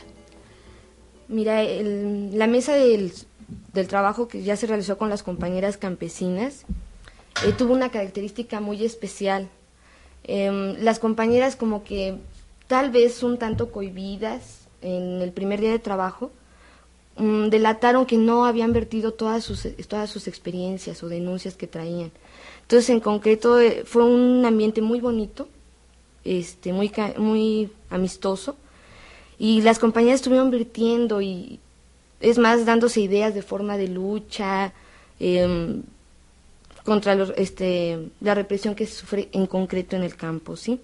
Mira, 1.28 1.62
el, 1.62 2.36
la 2.36 2.48
mesa 2.48 2.74
del, 2.74 3.12
del, 3.72 3.86
trabajo 3.86 4.26
que 4.26 4.42
ya 4.42 4.56
se 4.56 4.66
realizó 4.66 4.98
con 4.98 5.08
las 5.08 5.22
compañeras 5.22 5.76
campesinas 5.76 6.64
eh, 7.44 7.52
tuvo 7.52 7.72
una 7.72 7.90
característica 7.90 8.60
muy 8.60 8.84
especial. 8.84 9.48
Eh, 10.24 10.76
las 10.80 10.98
compañeras 10.98 11.54
como 11.54 11.84
que 11.84 12.18
tal 12.66 12.90
vez 12.90 13.22
un 13.22 13.38
tanto 13.38 13.70
cohibidas 13.70 14.66
en 14.82 15.22
el 15.22 15.32
primer 15.32 15.60
día 15.60 15.70
de 15.70 15.78
trabajo, 15.78 16.30
um, 17.16 17.50
delataron 17.50 18.06
que 18.06 18.16
no 18.16 18.44
habían 18.46 18.72
vertido 18.72 19.12
todas 19.12 19.44
sus, 19.44 19.66
todas 19.88 20.10
sus 20.10 20.26
experiencias 20.26 21.02
o 21.02 21.08
denuncias 21.08 21.54
que 21.54 21.66
traían. 21.66 22.10
Entonces, 22.62 22.90
en 22.90 23.00
concreto, 23.00 23.60
eh, 23.60 23.82
fue 23.84 24.04
un 24.04 24.44
ambiente 24.44 24.82
muy 24.82 25.00
bonito, 25.00 25.48
este, 26.24 26.72
muy, 26.72 26.92
muy 27.16 27.70
amistoso. 27.90 28.56
Y 29.38 29.62
las 29.62 29.78
compañías 29.78 30.16
estuvieron 30.16 30.50
virtiendo 30.50 31.20
y, 31.22 31.60
es 32.20 32.38
más, 32.38 32.66
dándose 32.66 33.00
ideas 33.00 33.34
de 33.34 33.42
forma 33.42 33.76
de 33.76 33.88
lucha 33.88 34.72
eh, 35.18 35.80
contra 36.84 37.14
los, 37.14 37.32
este, 37.36 38.10
la 38.20 38.34
represión 38.34 38.74
que 38.74 38.86
se 38.86 38.94
sufre 38.94 39.28
en 39.32 39.46
concreto 39.46 39.96
en 39.96 40.02
el 40.02 40.16
campo, 40.16 40.56
¿sí? 40.56 40.80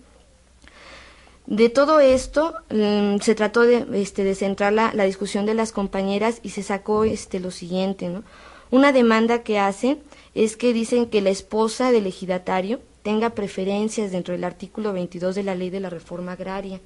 De 1.46 1.68
todo 1.68 2.00
esto 2.00 2.54
um, 2.70 3.20
se 3.20 3.36
trató 3.36 3.62
de, 3.62 3.86
este, 3.94 4.24
de 4.24 4.34
centrar 4.34 4.72
la, 4.72 4.92
la, 4.94 5.04
discusión 5.04 5.46
de 5.46 5.54
las 5.54 5.70
compañeras 5.70 6.40
y 6.42 6.50
se 6.50 6.64
sacó 6.64 7.04
este, 7.04 7.38
lo 7.38 7.52
siguiente, 7.52 8.08
¿no? 8.08 8.24
Una 8.72 8.92
demanda 8.92 9.44
que 9.44 9.60
hacen 9.60 10.00
es 10.34 10.56
que 10.56 10.72
dicen 10.72 11.06
que 11.06 11.20
la 11.20 11.30
esposa 11.30 11.92
del 11.92 12.06
ejidatario 12.06 12.80
tenga 13.06 13.30
preferencias 13.30 14.10
dentro 14.10 14.32
del 14.32 14.42
artículo 14.42 14.92
22 14.92 15.36
de 15.36 15.44
la 15.44 15.54
ley 15.54 15.70
de 15.70 15.78
la 15.78 15.90
reforma 15.90 16.32
agraria, 16.32 16.80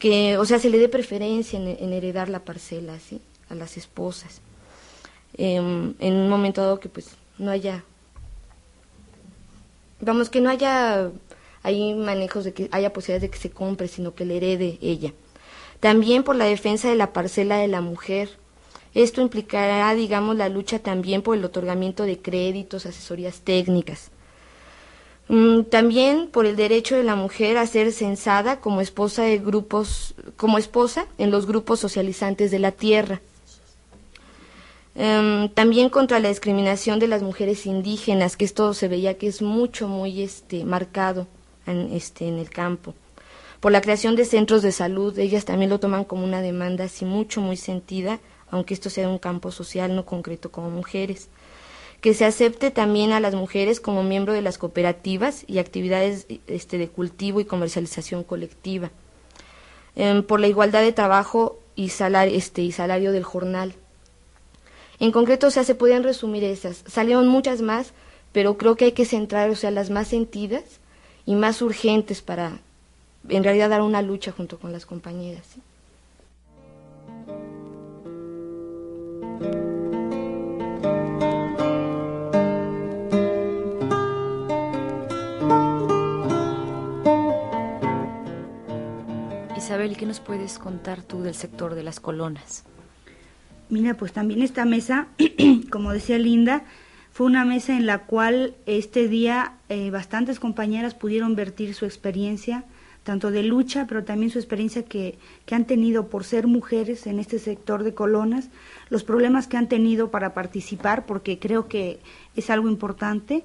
que, 0.00 0.36
o 0.38 0.44
sea, 0.44 0.58
se 0.58 0.70
le 0.70 0.78
dé 0.80 0.88
preferencia 0.88 1.56
en, 1.56 1.92
heredar 1.92 2.28
la 2.28 2.40
parcela, 2.40 2.98
¿sí? 2.98 3.20
A 3.48 3.54
las 3.54 3.76
esposas. 3.76 4.40
em, 5.38 5.94
en 6.00 6.14
un 6.16 6.28
momento 6.28 6.62
dado 6.62 6.80
que 6.80 6.88
pues 6.88 7.10
no 7.38 7.52
haya, 7.52 7.84
vamos, 10.00 10.30
que 10.30 10.40
no 10.40 10.50
haya 10.50 11.12
hay 11.62 11.94
manejos 11.94 12.42
de 12.42 12.52
que 12.52 12.68
haya 12.72 12.92
posibilidades 12.92 13.22
de 13.22 13.30
que 13.30 13.38
se 13.38 13.50
compre, 13.50 13.86
sino 13.86 14.16
que 14.16 14.24
le 14.24 14.38
herede 14.38 14.78
ella. 14.82 15.12
También 15.78 16.24
por 16.24 16.34
la 16.34 16.46
defensa 16.46 16.88
de 16.88 16.96
la 16.96 17.12
parcela 17.12 17.58
de 17.58 17.68
la 17.68 17.80
mujer. 17.80 18.30
Esto 18.94 19.20
implicará, 19.20 19.94
digamos, 19.94 20.34
la 20.34 20.48
lucha 20.48 20.80
también 20.80 21.22
por 21.22 21.36
el 21.36 21.44
otorgamiento 21.44 22.02
de 22.02 22.18
créditos, 22.18 22.84
asesorías 22.86 23.42
técnicas. 23.42 24.10
Mm, 25.30 25.62
también 25.62 26.26
por 26.26 26.44
el 26.44 26.56
derecho 26.56 26.96
de 26.96 27.04
la 27.04 27.14
mujer 27.14 27.56
a 27.56 27.64
ser 27.64 27.92
censada 27.92 28.58
como 28.58 28.80
esposa 28.80 29.22
de 29.22 29.38
grupos, 29.38 30.16
como 30.36 30.58
esposa 30.58 31.06
en 31.18 31.30
los 31.30 31.46
grupos 31.46 31.78
socializantes 31.78 32.50
de 32.50 32.58
la 32.58 32.72
tierra. 32.72 33.20
Em, 34.96 35.48
también 35.50 35.88
contra 35.88 36.18
la 36.18 36.30
discriminación 36.30 36.98
de 36.98 37.06
las 37.06 37.22
mujeres 37.22 37.64
indígenas, 37.64 38.36
que 38.36 38.44
esto 38.44 38.74
se 38.74 38.88
veía 38.88 39.18
que 39.18 39.28
es 39.28 39.40
mucho, 39.40 39.86
muy 39.86 40.20
este, 40.20 40.64
marcado 40.64 41.28
en, 41.64 41.92
este, 41.92 42.26
en 42.26 42.40
el 42.40 42.50
campo. 42.50 42.94
Por 43.60 43.70
la 43.70 43.82
creación 43.82 44.16
de 44.16 44.24
centros 44.24 44.62
de 44.62 44.72
salud, 44.72 45.16
ellas 45.16 45.44
también 45.44 45.70
lo 45.70 45.78
toman 45.78 46.02
como 46.02 46.24
una 46.24 46.42
demanda 46.42 46.86
así 46.86 47.04
mucho, 47.04 47.40
muy 47.40 47.56
sentida, 47.56 48.18
aunque 48.50 48.74
esto 48.74 48.90
sea 48.90 49.08
un 49.08 49.18
campo 49.18 49.52
social 49.52 49.94
no 49.94 50.04
concreto 50.04 50.50
como 50.50 50.70
mujeres 50.70 51.28
que 52.00 52.14
se 52.14 52.24
acepte 52.24 52.70
también 52.70 53.12
a 53.12 53.20
las 53.20 53.34
mujeres 53.34 53.80
como 53.80 54.02
miembro 54.02 54.32
de 54.32 54.42
las 54.42 54.58
cooperativas 54.58 55.44
y 55.46 55.58
actividades 55.58 56.26
este, 56.46 56.78
de 56.78 56.88
cultivo 56.88 57.40
y 57.40 57.44
comercialización 57.44 58.24
colectiva, 58.24 58.90
em, 59.96 60.22
por 60.22 60.40
la 60.40 60.48
igualdad 60.48 60.80
de 60.80 60.92
trabajo 60.92 61.58
y 61.76 61.90
salario, 61.90 62.36
este, 62.36 62.62
y 62.62 62.72
salario 62.72 63.12
del 63.12 63.24
jornal. 63.24 63.74
En 64.98 65.12
concreto, 65.12 65.48
o 65.48 65.50
sea, 65.50 65.64
se 65.64 65.74
podían 65.74 66.02
resumir 66.02 66.44
esas. 66.44 66.84
Salieron 66.86 67.28
muchas 67.28 67.62
más, 67.62 67.92
pero 68.32 68.56
creo 68.56 68.76
que 68.76 68.86
hay 68.86 68.92
que 68.92 69.04
centrar, 69.04 69.50
o 69.50 69.56
sea, 69.56 69.70
las 69.70 69.90
más 69.90 70.08
sentidas 70.08 70.64
y 71.26 71.34
más 71.34 71.60
urgentes 71.62 72.22
para, 72.22 72.60
en 73.28 73.44
realidad, 73.44 73.70
dar 73.70 73.82
una 73.82 74.02
lucha 74.02 74.32
junto 74.32 74.58
con 74.58 74.72
las 74.72 74.86
compañeras. 74.86 75.44
Isabel, 89.70 89.96
¿qué 89.96 90.04
nos 90.04 90.18
puedes 90.18 90.58
contar 90.58 91.04
tú 91.04 91.22
del 91.22 91.36
sector 91.36 91.76
de 91.76 91.84
las 91.84 92.00
colonas? 92.00 92.64
Mira, 93.68 93.94
pues 93.94 94.12
también 94.12 94.42
esta 94.42 94.64
mesa, 94.64 95.06
como 95.70 95.92
decía 95.92 96.18
Linda, 96.18 96.64
fue 97.12 97.28
una 97.28 97.44
mesa 97.44 97.76
en 97.76 97.86
la 97.86 98.00
cual 98.00 98.56
este 98.66 99.06
día 99.06 99.58
eh, 99.68 99.92
bastantes 99.92 100.40
compañeras 100.40 100.96
pudieron 100.96 101.36
vertir 101.36 101.74
su 101.74 101.84
experiencia, 101.84 102.64
tanto 103.04 103.30
de 103.30 103.44
lucha, 103.44 103.86
pero 103.88 104.02
también 104.02 104.32
su 104.32 104.40
experiencia 104.40 104.84
que, 104.84 105.20
que 105.46 105.54
han 105.54 105.68
tenido 105.68 106.08
por 106.08 106.24
ser 106.24 106.48
mujeres 106.48 107.06
en 107.06 107.20
este 107.20 107.38
sector 107.38 107.84
de 107.84 107.94
colonas, 107.94 108.50
los 108.88 109.04
problemas 109.04 109.46
que 109.46 109.56
han 109.56 109.68
tenido 109.68 110.10
para 110.10 110.34
participar, 110.34 111.06
porque 111.06 111.38
creo 111.38 111.68
que 111.68 112.00
es 112.34 112.50
algo 112.50 112.68
importante, 112.68 113.44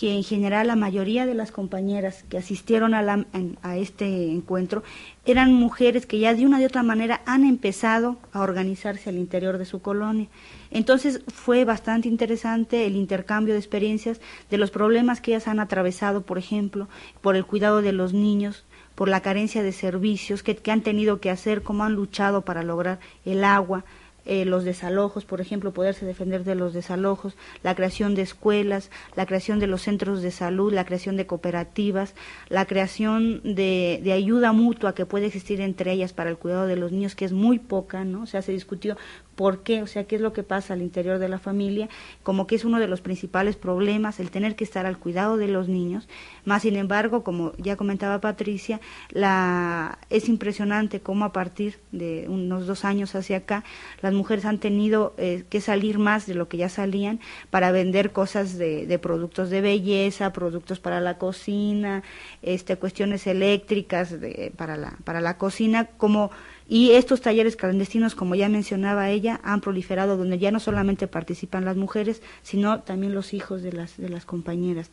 que 0.00 0.14
en 0.14 0.24
general 0.24 0.68
la 0.68 0.76
mayoría 0.76 1.26
de 1.26 1.34
las 1.34 1.52
compañeras 1.52 2.24
que 2.30 2.38
asistieron 2.38 2.94
a, 2.94 3.26
a, 3.60 3.76
este 3.76 4.30
encuentro 4.30 4.82
eran 5.26 5.52
mujeres 5.52 6.06
que 6.06 6.18
ya 6.18 6.32
de 6.32 6.46
una 6.46 6.58
de 6.58 6.64
otra 6.64 6.82
manera 6.82 7.20
han 7.26 7.44
empezado 7.44 8.16
a 8.32 8.40
organizarse 8.40 9.10
al 9.10 9.18
interior 9.18 9.58
de 9.58 9.66
su 9.66 9.82
colonia. 9.82 10.28
Entonces 10.70 11.20
fue 11.28 11.66
bastante 11.66 12.08
interesante 12.08 12.86
el 12.86 12.96
intercambio 12.96 13.52
de 13.52 13.60
experiencias 13.60 14.22
de 14.48 14.56
los 14.56 14.70
problemas 14.70 15.20
que 15.20 15.32
ellas 15.32 15.48
han 15.48 15.60
atravesado, 15.60 16.22
por 16.22 16.38
ejemplo, 16.38 16.88
por 17.20 17.36
el 17.36 17.44
cuidado 17.44 17.82
de 17.82 17.92
los 17.92 18.14
niños, 18.14 18.64
por 18.94 19.10
la 19.10 19.20
carencia 19.20 19.62
de 19.62 19.72
servicios 19.72 20.42
que, 20.42 20.56
que 20.56 20.70
han 20.70 20.80
tenido 20.80 21.20
que 21.20 21.28
hacer, 21.28 21.62
cómo 21.62 21.84
han 21.84 21.92
luchado 21.92 22.40
para 22.40 22.62
lograr 22.62 23.00
el 23.26 23.44
agua, 23.44 23.84
eh, 24.26 24.44
los 24.44 24.64
desalojos, 24.64 25.24
por 25.24 25.40
ejemplo, 25.40 25.72
poderse 25.72 26.06
defender 26.06 26.44
de 26.44 26.54
los 26.54 26.72
desalojos, 26.72 27.36
la 27.62 27.74
creación 27.74 28.14
de 28.14 28.22
escuelas, 28.22 28.90
la 29.16 29.26
creación 29.26 29.58
de 29.58 29.66
los 29.66 29.82
centros 29.82 30.22
de 30.22 30.30
salud, 30.30 30.72
la 30.72 30.84
creación 30.84 31.16
de 31.16 31.26
cooperativas, 31.26 32.14
la 32.48 32.66
creación 32.66 33.40
de, 33.42 34.00
de, 34.02 34.12
ayuda 34.12 34.52
mutua 34.52 34.94
que 34.94 35.06
puede 35.06 35.26
existir 35.26 35.60
entre 35.60 35.92
ellas 35.92 36.12
para 36.12 36.30
el 36.30 36.36
cuidado 36.36 36.66
de 36.66 36.76
los 36.76 36.92
niños, 36.92 37.14
que 37.14 37.24
es 37.24 37.32
muy 37.32 37.58
poca, 37.58 38.04
¿no? 38.04 38.22
O 38.22 38.26
sea, 38.26 38.42
se 38.42 38.52
discutió 38.52 38.96
por 39.40 39.62
qué, 39.62 39.82
o 39.82 39.86
sea, 39.86 40.04
qué 40.04 40.16
es 40.16 40.20
lo 40.20 40.34
que 40.34 40.42
pasa 40.42 40.74
al 40.74 40.82
interior 40.82 41.18
de 41.18 41.26
la 41.26 41.38
familia, 41.38 41.88
como 42.22 42.46
que 42.46 42.56
es 42.56 42.66
uno 42.66 42.78
de 42.78 42.86
los 42.86 43.00
principales 43.00 43.56
problemas, 43.56 44.20
el 44.20 44.30
tener 44.30 44.54
que 44.54 44.64
estar 44.64 44.84
al 44.84 44.98
cuidado 44.98 45.38
de 45.38 45.48
los 45.48 45.66
niños. 45.66 46.10
Más 46.44 46.60
sin 46.60 46.76
embargo, 46.76 47.24
como 47.24 47.52
ya 47.56 47.76
comentaba 47.76 48.20
Patricia, 48.20 48.82
la, 49.08 49.98
es 50.10 50.28
impresionante 50.28 51.00
cómo 51.00 51.24
a 51.24 51.32
partir 51.32 51.78
de 51.90 52.26
unos 52.28 52.66
dos 52.66 52.84
años 52.84 53.14
hacia 53.14 53.38
acá, 53.38 53.64
las 54.02 54.12
mujeres 54.12 54.44
han 54.44 54.58
tenido 54.58 55.14
eh, 55.16 55.44
que 55.48 55.62
salir 55.62 55.98
más 55.98 56.26
de 56.26 56.34
lo 56.34 56.46
que 56.46 56.58
ya 56.58 56.68
salían 56.68 57.18
para 57.48 57.72
vender 57.72 58.12
cosas 58.12 58.58
de, 58.58 58.84
de 58.84 58.98
productos 58.98 59.48
de 59.48 59.62
belleza, 59.62 60.34
productos 60.34 60.80
para 60.80 61.00
la 61.00 61.16
cocina, 61.16 62.02
este, 62.42 62.76
cuestiones 62.76 63.26
eléctricas 63.26 64.20
de, 64.20 64.52
para, 64.54 64.76
la, 64.76 64.98
para 65.04 65.22
la 65.22 65.38
cocina, 65.38 65.86
como 65.96 66.30
y 66.70 66.92
estos 66.92 67.20
talleres 67.20 67.56
clandestinos, 67.56 68.14
como 68.14 68.36
ya 68.36 68.48
mencionaba 68.48 69.10
ella, 69.10 69.40
han 69.42 69.60
proliferado 69.60 70.16
donde 70.16 70.38
ya 70.38 70.52
no 70.52 70.60
solamente 70.60 71.08
participan 71.08 71.64
las 71.64 71.76
mujeres, 71.76 72.22
sino 72.44 72.78
también 72.82 73.12
los 73.12 73.34
hijos 73.34 73.60
de 73.62 73.72
las, 73.72 73.96
de 73.96 74.08
las 74.08 74.24
compañeras. 74.24 74.88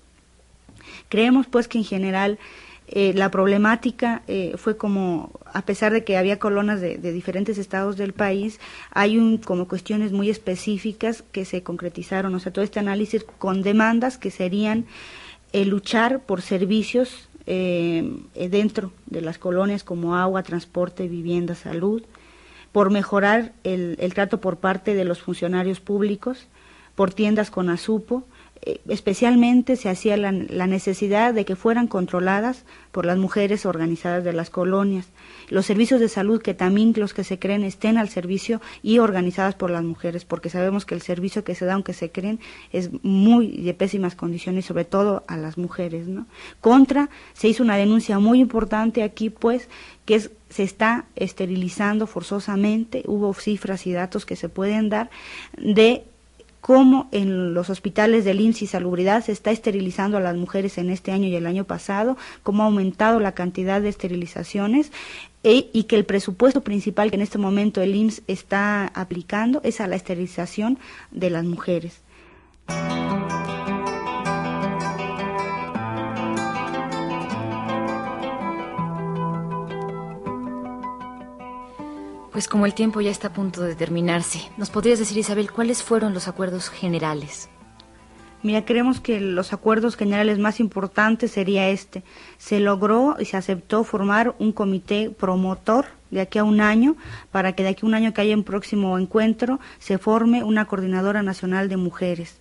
Creemos 1.07 1.45
pues 1.45 1.67
que 1.67 1.77
en 1.77 1.83
general 1.83 2.39
eh, 2.87 3.13
la 3.13 3.29
problemática 3.29 4.23
eh, 4.27 4.55
fue 4.57 4.75
como, 4.75 5.29
a 5.53 5.61
pesar 5.61 5.93
de 5.93 6.03
que 6.03 6.17
había 6.17 6.39
colonas 6.39 6.81
de, 6.81 6.97
de, 6.97 7.11
diferentes 7.11 7.59
estados 7.59 7.95
del 7.95 8.13
país, 8.13 8.59
hay 8.89 9.19
un, 9.19 9.37
como 9.37 9.67
cuestiones 9.67 10.11
muy 10.11 10.31
específicas 10.31 11.23
que 11.31 11.45
se 11.45 11.61
concretizaron, 11.61 12.33
o 12.33 12.39
sea, 12.39 12.51
todo 12.51 12.65
este 12.65 12.79
análisis 12.79 13.23
con 13.37 13.61
demandas 13.61 14.17
que 14.17 14.31
serían 14.31 14.87
el 15.53 15.69
luchar 15.69 16.21
por 16.21 16.41
servicios 16.41 17.26
eh, 17.47 18.49
dentro 18.51 18.91
de 19.05 19.21
las 19.21 19.37
colonias 19.37 19.83
como 19.83 20.15
agua, 20.15 20.43
transporte, 20.43 21.07
vivienda, 21.07 21.55
salud, 21.55 22.03
por 22.71 22.91
mejorar 22.91 23.53
el, 23.63 23.95
el 23.99 24.13
trato 24.13 24.39
por 24.39 24.57
parte 24.57 24.93
de 24.93 25.05
los 25.05 25.21
funcionarios 25.21 25.79
públicos, 25.79 26.47
por 26.93 27.13
tiendas 27.13 27.49
con 27.49 27.69
azupo, 27.69 28.25
eh, 28.61 28.81
especialmente 28.87 29.75
se 29.75 29.89
hacía 29.89 30.17
la, 30.17 30.31
la, 30.31 30.67
necesidad 30.67 31.33
de 31.33 31.45
que 31.45 31.55
fueran 31.55 31.87
controladas 31.87 32.65
por 32.91 33.05
las 33.05 33.17
mujeres 33.17 33.65
organizadas 33.65 34.23
de 34.23 34.33
las 34.33 34.49
colonias, 34.49 35.07
los 35.49 35.65
servicios 35.65 35.99
de 35.99 36.09
salud 36.09 36.41
que 36.41 36.53
también 36.53 36.93
los 36.95 37.13
que 37.13 37.23
se 37.23 37.39
creen 37.39 37.63
estén 37.63 37.97
al 37.97 38.09
servicio 38.09 38.61
y 38.83 38.99
organizadas 38.99 39.55
por 39.55 39.69
las 39.69 39.83
mujeres, 39.83 40.25
porque 40.25 40.49
sabemos 40.49 40.85
que 40.85 40.95
el 40.95 41.01
servicio 41.01 41.43
que 41.43 41.55
se 41.55 41.65
da, 41.65 41.73
aunque 41.73 41.93
se 41.93 42.11
creen, 42.11 42.39
es 42.71 42.91
muy 43.03 43.57
de 43.57 43.73
pésimas 43.73 44.15
condiciones, 44.15 44.65
sobre 44.65 44.85
todo 44.85 45.23
a 45.27 45.37
las 45.37 45.57
mujeres. 45.57 46.07
¿no? 46.07 46.25
Contra, 46.61 47.09
se 47.33 47.47
hizo 47.47 47.63
una 47.63 47.77
denuncia 47.77 48.19
muy 48.19 48.39
importante 48.39 49.03
aquí, 49.03 49.29
pues, 49.29 49.69
que 50.05 50.15
es, 50.15 50.31
se 50.49 50.63
está 50.63 51.05
esterilizando 51.15 52.07
forzosamente, 52.07 53.03
hubo 53.07 53.33
cifras 53.33 53.87
y 53.87 53.93
datos 53.93 54.25
que 54.25 54.35
se 54.35 54.49
pueden 54.49 54.89
dar 54.89 55.09
de 55.57 56.03
cómo 56.61 57.07
en 57.13 57.53
los 57.53 57.69
hospitales 57.69 58.25
del 58.25 58.41
IMSS 58.41 58.63
y 58.63 58.67
Salubridad 58.67 59.23
se 59.23 59.31
está 59.31 59.51
esterilizando 59.51 60.17
a 60.17 60.21
las 60.21 60.35
mujeres 60.35 60.77
en 60.77 60.89
este 60.89 61.13
año 61.13 61.27
y 61.27 61.35
el 61.35 61.45
año 61.45 61.63
pasado, 61.63 62.17
cómo 62.43 62.63
ha 62.63 62.65
aumentado 62.65 63.21
la 63.21 63.31
cantidad 63.31 63.81
de 63.81 63.87
esterilizaciones 63.87 64.91
e, 65.47 65.69
y 65.71 65.83
que 65.83 65.95
el 65.95 66.03
presupuesto 66.03 66.59
principal 66.59 67.09
que 67.09 67.15
en 67.15 67.21
este 67.21 67.37
momento 67.37 67.81
el 67.81 67.95
IMSS 67.95 68.21
está 68.27 68.87
aplicando 68.87 69.61
es 69.63 69.79
a 69.79 69.87
la 69.87 69.95
esterilización 69.95 70.77
de 71.11 71.29
las 71.29 71.45
mujeres. 71.45 72.01
Pues 82.33 82.49
como 82.49 82.65
el 82.65 82.73
tiempo 82.73 82.99
ya 82.99 83.09
está 83.09 83.29
a 83.29 83.33
punto 83.33 83.61
de 83.61 83.75
terminarse, 83.75 84.51
¿nos 84.57 84.69
podrías 84.69 84.99
decir, 84.99 85.17
Isabel, 85.17 85.49
cuáles 85.49 85.81
fueron 85.81 86.13
los 86.13 86.27
acuerdos 86.27 86.67
generales? 86.69 87.47
Mira, 88.43 88.65
creemos 88.65 88.99
que 88.99 89.19
los 89.19 89.51
acuerdos 89.51 89.97
generales 89.97 90.37
más 90.37 90.59
importantes 90.59 91.31
sería 91.31 91.69
este. 91.69 92.03
Se 92.37 92.59
logró 92.59 93.15
y 93.19 93.25
se 93.25 93.35
aceptó 93.35 93.83
formar 93.83 94.35
un 94.37 94.51
comité 94.51 95.09
promotor 95.09 95.85
de 96.11 96.21
aquí 96.21 96.37
a 96.39 96.43
un 96.43 96.61
año 96.61 96.95
para 97.31 97.53
que 97.53 97.63
de 97.63 97.69
aquí 97.69 97.85
a 97.85 97.87
un 97.87 97.95
año 97.95 98.13
que 98.13 98.21
haya 98.21 98.35
un 98.35 98.43
próximo 98.43 98.97
encuentro 98.99 99.59
se 99.79 99.97
forme 99.97 100.43
una 100.43 100.65
coordinadora 100.65 101.23
nacional 101.23 101.67
de 101.67 101.77
mujeres 101.77 102.39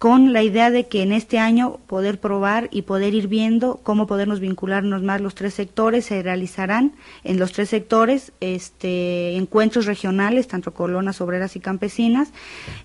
con 0.00 0.32
la 0.32 0.42
idea 0.42 0.70
de 0.70 0.86
que 0.86 1.02
en 1.02 1.12
este 1.12 1.38
año 1.38 1.76
poder 1.86 2.18
probar 2.20 2.68
y 2.72 2.82
poder 2.82 3.12
ir 3.12 3.28
viendo 3.28 3.80
cómo 3.82 4.06
podernos 4.06 4.40
vincularnos 4.40 5.02
más 5.02 5.20
los 5.20 5.34
tres 5.34 5.52
sectores. 5.52 6.06
Se 6.06 6.22
realizarán 6.22 6.94
en 7.22 7.38
los 7.38 7.52
tres 7.52 7.68
sectores 7.68 8.32
este, 8.40 9.36
encuentros 9.36 9.84
regionales, 9.84 10.48
tanto 10.48 10.72
colonas, 10.72 11.20
obreras 11.20 11.54
y 11.54 11.60
campesinas, 11.60 12.32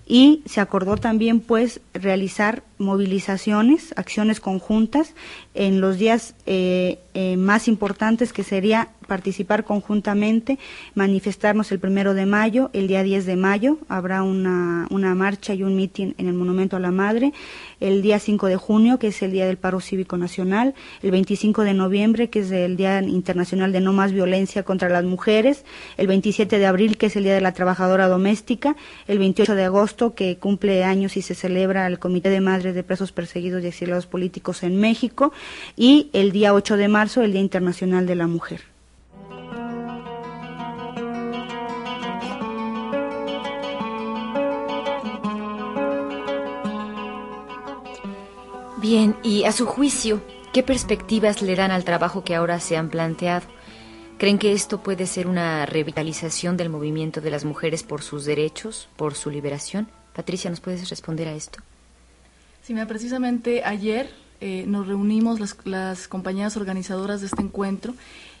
y 0.06 0.42
se 0.44 0.60
acordó 0.60 0.98
también 0.98 1.40
pues 1.40 1.80
realizar 1.94 2.62
movilizaciones, 2.76 3.94
acciones 3.96 4.38
conjuntas 4.38 5.14
en 5.54 5.80
los 5.80 5.96
días 5.96 6.34
eh, 6.44 6.98
eh, 7.14 7.38
más 7.38 7.66
importantes 7.66 8.34
que 8.34 8.44
sería 8.44 8.90
participar 9.06 9.64
conjuntamente, 9.64 10.58
manifestarnos 10.94 11.72
el 11.72 11.78
primero 11.78 12.14
de 12.14 12.26
mayo, 12.26 12.70
el 12.72 12.88
día 12.88 13.02
10 13.02 13.26
de 13.26 13.36
mayo 13.36 13.78
habrá 13.88 14.22
una, 14.22 14.86
una 14.90 15.14
marcha 15.14 15.54
y 15.54 15.62
un 15.62 15.76
mitin 15.76 16.14
en 16.18 16.28
el 16.28 16.34
Monumento 16.34 16.76
a 16.76 16.80
la 16.80 16.90
Madre, 16.90 17.32
el 17.80 18.02
día 18.02 18.18
5 18.18 18.46
de 18.46 18.56
junio, 18.56 18.98
que 18.98 19.08
es 19.08 19.22
el 19.22 19.32
Día 19.32 19.46
del 19.46 19.58
Paro 19.58 19.80
Cívico 19.80 20.16
Nacional, 20.16 20.74
el 21.02 21.10
25 21.10 21.62
de 21.62 21.74
noviembre, 21.74 22.30
que 22.30 22.40
es 22.40 22.50
el 22.50 22.76
Día 22.76 23.00
Internacional 23.02 23.72
de 23.72 23.80
No 23.80 23.92
Más 23.92 24.12
Violencia 24.12 24.62
contra 24.62 24.88
las 24.88 25.04
Mujeres, 25.04 25.64
el 25.96 26.06
27 26.06 26.58
de 26.58 26.66
abril, 26.66 26.96
que 26.96 27.06
es 27.06 27.16
el 27.16 27.24
Día 27.24 27.34
de 27.34 27.40
la 27.40 27.52
Trabajadora 27.52 28.08
Doméstica, 28.08 28.76
el 29.06 29.18
28 29.18 29.54
de 29.54 29.64
agosto, 29.64 30.14
que 30.14 30.36
cumple 30.38 30.84
años 30.84 31.16
y 31.16 31.22
se 31.22 31.34
celebra 31.34 31.86
el 31.86 31.98
Comité 31.98 32.30
de 32.30 32.40
Madres 32.40 32.74
de 32.74 32.82
Presos 32.82 33.12
Perseguidos 33.12 33.62
y 33.62 33.68
Exiliados 33.68 34.06
Políticos 34.06 34.62
en 34.62 34.80
México, 34.80 35.32
y 35.76 36.10
el 36.12 36.32
día 36.32 36.54
8 36.54 36.76
de 36.76 36.88
marzo, 36.88 37.22
el 37.22 37.32
Día 37.32 37.40
Internacional 37.40 38.06
de 38.06 38.14
la 38.14 38.26
Mujer. 38.26 38.75
Bien, 48.88 49.16
y 49.24 49.42
a 49.42 49.50
su 49.50 49.66
juicio, 49.66 50.22
¿qué 50.52 50.62
perspectivas 50.62 51.42
le 51.42 51.56
dan 51.56 51.72
al 51.72 51.82
trabajo 51.82 52.22
que 52.22 52.36
ahora 52.36 52.60
se 52.60 52.76
han 52.76 52.88
planteado? 52.88 53.44
¿Creen 54.16 54.38
que 54.38 54.52
esto 54.52 54.80
puede 54.80 55.08
ser 55.08 55.26
una 55.26 55.66
revitalización 55.66 56.56
del 56.56 56.68
movimiento 56.68 57.20
de 57.20 57.32
las 57.32 57.44
mujeres 57.44 57.82
por 57.82 58.02
sus 58.02 58.24
derechos, 58.24 58.88
por 58.94 59.16
su 59.16 59.28
liberación? 59.28 59.88
Patricia, 60.14 60.50
¿nos 60.50 60.60
puedes 60.60 60.88
responder 60.88 61.26
a 61.26 61.34
esto? 61.34 61.58
Sí, 62.62 62.74
mira, 62.74 62.86
precisamente 62.86 63.64
ayer 63.64 64.08
eh, 64.40 64.66
nos 64.68 64.86
reunimos 64.86 65.40
las, 65.40 65.56
las, 65.64 66.06
compañeras 66.06 66.56
organizadoras 66.56 67.22
de 67.22 67.26
este 67.26 67.42
encuentro 67.42 67.92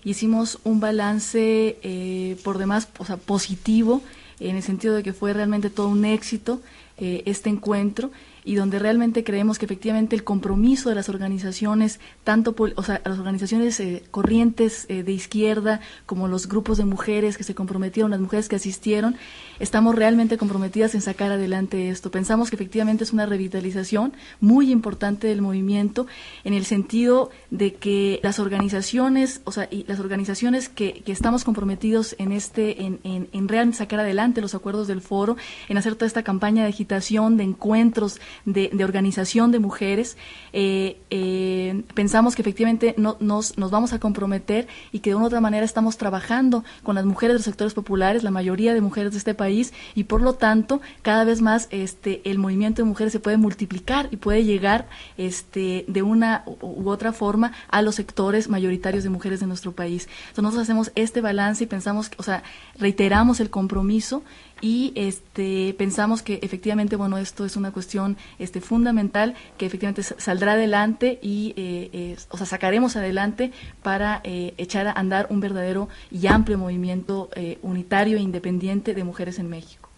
y 0.04 0.10
hicimos 0.10 0.60
un 0.62 0.78
balance 0.78 1.76
eh, 1.82 2.36
por 2.44 2.58
demás 2.58 2.86
positivo 2.86 4.00
en 4.38 4.54
el 4.54 4.62
sentido 4.62 4.94
de 4.94 5.02
que 5.02 5.12
fue 5.12 5.32
realmente 5.32 5.70
todo 5.70 5.88
un 5.88 6.04
éxito 6.04 6.60
eh, 6.98 7.24
este 7.26 7.50
encuentro 7.50 8.12
y 8.46 8.54
donde 8.54 8.78
realmente 8.78 9.24
creemos 9.24 9.58
que 9.58 9.64
efectivamente 9.66 10.14
el 10.14 10.22
compromiso 10.22 10.88
de 10.88 10.94
las 10.94 11.08
organizaciones, 11.08 11.98
tanto 12.22 12.54
o 12.76 12.82
sea, 12.84 13.02
las 13.04 13.18
organizaciones 13.18 13.78
eh, 13.80 14.04
corrientes 14.12 14.86
eh, 14.88 15.02
de 15.02 15.10
izquierda 15.10 15.80
como 16.06 16.28
los 16.28 16.46
grupos 16.46 16.78
de 16.78 16.84
mujeres 16.84 17.36
que 17.36 17.42
se 17.42 17.56
comprometieron, 17.56 18.12
las 18.12 18.20
mujeres 18.20 18.48
que 18.48 18.54
asistieron, 18.54 19.16
estamos 19.58 19.96
realmente 19.96 20.38
comprometidas 20.38 20.94
en 20.94 21.02
sacar 21.02 21.32
adelante 21.32 21.88
esto. 21.88 22.12
Pensamos 22.12 22.48
que 22.48 22.54
efectivamente 22.54 23.02
es 23.02 23.12
una 23.12 23.26
revitalización 23.26 24.12
muy 24.40 24.70
importante 24.70 25.26
del 25.26 25.42
movimiento 25.42 26.06
en 26.44 26.54
el 26.54 26.64
sentido 26.66 27.30
de 27.50 27.74
que 27.74 28.20
las 28.22 28.38
organizaciones, 28.38 29.40
o 29.42 29.50
sea, 29.50 29.66
y 29.68 29.82
las 29.88 29.98
organizaciones 29.98 30.68
que, 30.68 31.02
que 31.04 31.10
estamos 31.10 31.42
comprometidos 31.42 32.14
en 32.20 32.30
este, 32.30 32.84
en, 32.84 33.00
en, 33.02 33.28
en 33.32 33.48
realmente 33.48 33.78
sacar 33.78 33.98
adelante 33.98 34.40
los 34.40 34.54
acuerdos 34.54 34.86
del 34.86 35.00
foro, 35.00 35.36
en 35.68 35.78
hacer 35.78 35.96
toda 35.96 36.06
esta 36.06 36.22
campaña 36.22 36.62
de 36.62 36.68
agitación, 36.68 37.36
de 37.36 37.42
encuentros, 37.42 38.20
de, 38.44 38.70
organización 38.84 39.50
de 39.50 39.58
mujeres, 39.58 40.16
eh, 40.52 40.98
eh, 41.10 41.82
pensamos 41.94 42.34
que 42.34 42.42
efectivamente 42.42 42.94
no, 42.96 43.16
nos, 43.20 43.58
nos 43.58 43.70
vamos 43.70 43.92
a 43.92 43.98
comprometer 43.98 44.68
y 44.92 45.00
que 45.00 45.10
de 45.10 45.16
una 45.16 45.24
u 45.24 45.26
otra 45.28 45.40
manera 45.40 45.64
estamos 45.64 45.96
trabajando 45.96 46.64
con 46.82 46.94
las 46.94 47.04
mujeres 47.04 47.34
de 47.34 47.38
los 47.38 47.44
sectores 47.44 47.74
populares, 47.74 48.22
la 48.22 48.30
mayoría 48.30 48.74
de 48.74 48.80
mujeres 48.80 49.12
de 49.12 49.18
este 49.18 49.34
país, 49.34 49.72
y 49.94 50.04
por 50.04 50.22
lo 50.22 50.34
tanto, 50.34 50.80
cada 51.02 51.24
vez 51.24 51.42
más 51.42 51.68
este, 51.70 52.22
el 52.28 52.38
movimiento 52.38 52.82
de 52.82 52.88
mujeres 52.88 53.12
se 53.12 53.20
puede 53.20 53.36
multiplicar 53.36 54.08
y 54.10 54.16
puede 54.16 54.44
llegar 54.44 54.86
este, 55.16 55.84
de 55.88 56.02
una 56.02 56.44
u 56.60 56.88
otra 56.88 57.12
forma 57.12 57.52
a 57.68 57.82
los 57.82 57.94
sectores 57.94 58.48
mayoritarios 58.48 59.04
de 59.04 59.10
mujeres 59.10 59.40
de 59.40 59.46
nuestro 59.46 59.72
país. 59.72 60.08
Entonces 60.28 60.42
nosotros 60.42 60.62
hacemos 60.62 60.92
este 60.94 61.20
balance 61.20 61.64
y 61.64 61.66
pensamos, 61.66 62.10
o 62.16 62.22
sea, 62.22 62.42
reiteramos 62.78 63.40
el 63.40 63.50
compromiso 63.50 64.22
y 64.60 64.92
este 64.96 65.74
pensamos 65.78 66.22
que 66.22 66.38
efectivamente 66.42 66.96
bueno 66.96 67.18
esto 67.18 67.44
es 67.44 67.56
una 67.56 67.72
cuestión 67.72 68.16
este 68.38 68.60
fundamental 68.60 69.34
que 69.58 69.66
efectivamente 69.66 70.02
saldrá 70.02 70.52
adelante 70.52 71.18
y 71.22 71.52
eh, 71.56 72.16
o 72.30 72.36
sea 72.36 72.46
sacaremos 72.46 72.96
adelante 72.96 73.52
para 73.82 74.20
eh, 74.24 74.54
echar 74.56 74.86
a 74.88 74.92
andar 74.92 75.26
un 75.30 75.40
verdadero 75.40 75.88
y 76.10 76.26
amplio 76.26 76.58
movimiento 76.58 77.28
eh, 77.34 77.58
unitario 77.62 78.16
e 78.16 78.20
independiente 78.20 78.94
de 78.94 79.04
mujeres 79.04 79.38
en 79.38 79.48
México. 79.48 79.90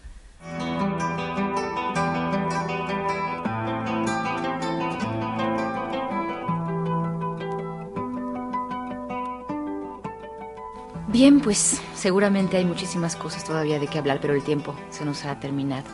Bien, 11.11 11.39
pues 11.39 11.81
seguramente 11.95 12.57
hay 12.57 12.65
muchísimas 12.65 13.15
cosas 13.15 13.43
todavía 13.43 13.79
de 13.79 13.87
qué 13.87 13.97
hablar, 13.97 14.19
pero 14.21 14.35
el 14.35 14.43
tiempo 14.43 14.75
se 14.91 15.05
nos 15.05 15.25
ha 15.25 15.39
terminado. 15.39 15.87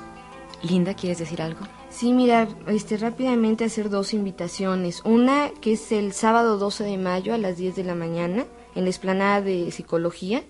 Linda, 0.61 0.93
¿quieres 0.93 1.19
decir 1.19 1.41
algo? 1.41 1.61
Sí, 1.89 2.11
mira, 2.11 2.49
este, 2.67 2.97
rápidamente 2.97 3.63
hacer 3.63 3.89
dos 3.89 4.13
invitaciones. 4.13 5.01
Una 5.05 5.51
que 5.61 5.73
es 5.73 5.93
el 5.93 6.11
sábado 6.11 6.57
12 6.57 6.83
de 6.83 6.97
mayo 6.97 7.33
a 7.33 7.37
las 7.37 7.55
10 7.55 7.77
de 7.77 7.85
la 7.85 7.95
mañana 7.95 8.45
en 8.75 8.83
la 8.83 8.89
explanada 8.89 9.39
de 9.39 9.71
psicología. 9.71 10.43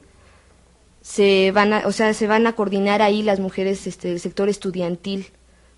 Se 1.04 1.52
van 1.52 1.72
a, 1.72 1.84
o 1.86 1.92
sea, 1.92 2.16
se 2.16 2.26
van 2.26 2.48
a 2.48 2.54
coordinar 2.54 3.04
ahí 3.04 3.22
las 3.22 3.40
mujeres 3.40 3.86
este, 3.86 4.08
del 4.08 4.20
sector 4.20 4.50
estudiantil 4.50 5.28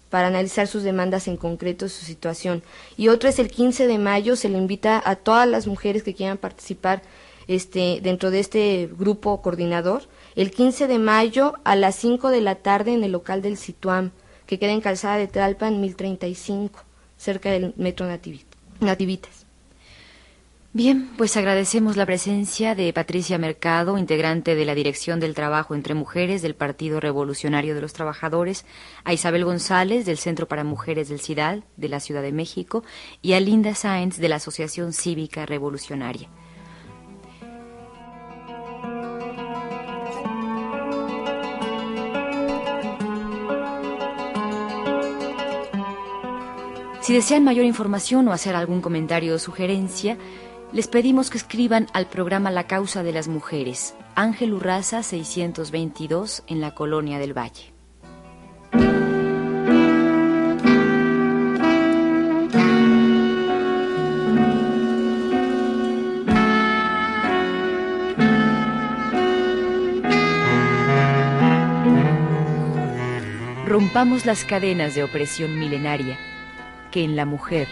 para 0.10 0.28
analizar 0.28 0.66
sus 0.68 0.84
demandas 0.84 1.28
en 1.28 1.36
concreto, 1.36 1.90
su 1.90 2.06
situación. 2.06 2.64
Y 2.96 3.10
otra 3.10 3.32
es 3.32 3.40
el 3.40 3.52
15 3.52 3.86
de 3.86 3.98
mayo, 3.98 4.38
se 4.38 4.48
le 4.48 4.58
invita 4.58 5.04
a 5.04 5.18
todas 5.18 5.46
las 5.46 5.68
mujeres 5.68 6.04
que 6.04 6.14
quieran 6.14 6.38
participar 6.38 7.02
este, 7.48 8.00
dentro 8.02 8.32
de 8.32 8.40
este 8.40 8.90
grupo 8.98 9.42
coordinador 9.42 10.04
el 10.36 10.52
15 10.52 10.88
de 10.88 11.00
mayo 11.00 11.54
a 11.64 11.76
las 11.76 11.96
5 11.96 12.30
de 12.30 12.42
la 12.42 12.56
tarde 12.56 12.94
en 12.94 13.04
el 13.04 13.12
local 13.12 13.42
del 13.42 13.58
Situam, 13.58 14.12
que 14.46 14.60
queda 14.60 14.72
en 14.72 14.82
Calzada 14.82 15.18
de 15.18 15.28
Tlalpan 15.28 15.82
1035, 15.82 16.80
cerca 17.18 17.52
del 17.52 17.74
Metro 17.78 18.08
Nativitas. 18.80 19.48
Bien, 20.74 21.10
pues 21.18 21.36
agradecemos 21.38 21.98
la 21.98 22.06
presencia 22.06 22.76
de 22.76 22.94
Patricia 22.94 23.40
Mercado, 23.40 23.98
integrante 23.98 24.54
de 24.54 24.64
la 24.64 24.76
Dirección 24.76 25.20
del 25.20 25.34
Trabajo 25.34 25.74
entre 25.74 25.96
Mujeres 25.96 26.44
del 26.44 26.54
Partido 26.54 27.00
Revolucionario 27.00 27.74
de 27.74 27.82
los 27.82 27.94
Trabajadores, 27.94 28.64
a 29.04 29.12
Isabel 29.12 29.44
González 29.44 30.06
del 30.06 30.20
Centro 30.20 30.48
para 30.48 30.64
Mujeres 30.64 31.10
del 31.10 31.20
CIDAL 31.20 31.64
de 31.78 31.90
la 31.90 32.00
Ciudad 32.00 32.22
de 32.22 32.32
México 32.32 32.84
y 33.24 33.34
a 33.34 33.40
Linda 33.40 33.74
Sáenz 33.74 34.18
de 34.18 34.30
la 34.30 34.36
Asociación 34.36 34.94
Cívica 34.94 35.48
Revolucionaria. 35.48 36.30
Si 47.08 47.14
desean 47.14 47.46
mayor 47.46 47.64
información 47.64 48.28
o 48.28 48.34
hacer 48.34 48.54
algún 48.54 48.82
comentario 48.82 49.36
o 49.36 49.40
sugerencia, 49.40 50.18
les 50.74 50.90
pedimos 50.90 51.30
que 51.30 51.38
escriban 51.38 51.88
al 51.94 52.08
programa 52.08 52.52
La 52.52 52.68
Causa 52.68 53.02
de 53.02 53.14
las 53.14 53.30
Mujeres, 53.30 53.96
Ángel 54.16 54.54
Urraza 54.54 55.04
622, 55.04 56.44
en 56.48 56.60
la 56.60 56.76
Colonia 56.76 57.18
del 57.18 57.32
Valle. 57.32 57.72
Rompamos 73.66 74.26
las 74.26 74.44
cadenas 74.44 74.94
de 74.94 75.04
opresión 75.06 75.58
milenaria 75.58 76.18
que 76.98 77.04
en 77.04 77.16
la 77.16 77.28
mujer 77.28 77.68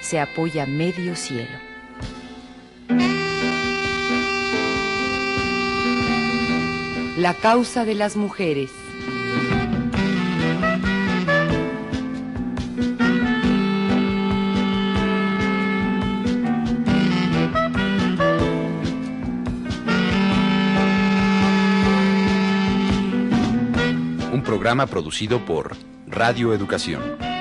se 0.00 0.18
apoya 0.18 0.66
medio 0.66 1.14
cielo. 1.14 1.56
La 7.16 7.34
causa 7.34 7.84
de 7.84 7.94
las 7.94 8.16
mujeres. 8.16 8.72
Un 24.32 24.42
programa 24.42 24.88
producido 24.88 25.44
por 25.44 25.76
Radio 26.08 26.52
Educación. 26.52 27.35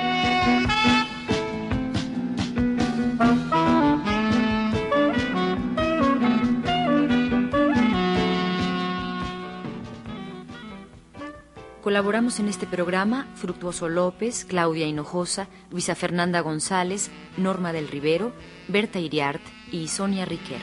Colaboramos 11.95 12.41
en 12.41 12.49
este 12.49 12.67
programa 12.67 13.25
Fructuoso 13.36 13.88
López, 13.88 14.43
Claudia 14.43 14.86
Hinojosa, 14.86 15.47
Luisa 15.71 15.95
Fernanda 15.95 16.41
González, 16.41 17.10
Norma 17.38 17.71
del 17.71 17.88
Rivero, 17.88 18.34
Berta 18.67 18.99
Iriart 18.99 19.41
y 19.71 19.88
Sonia 19.88 20.25
Riquer. 20.25 20.60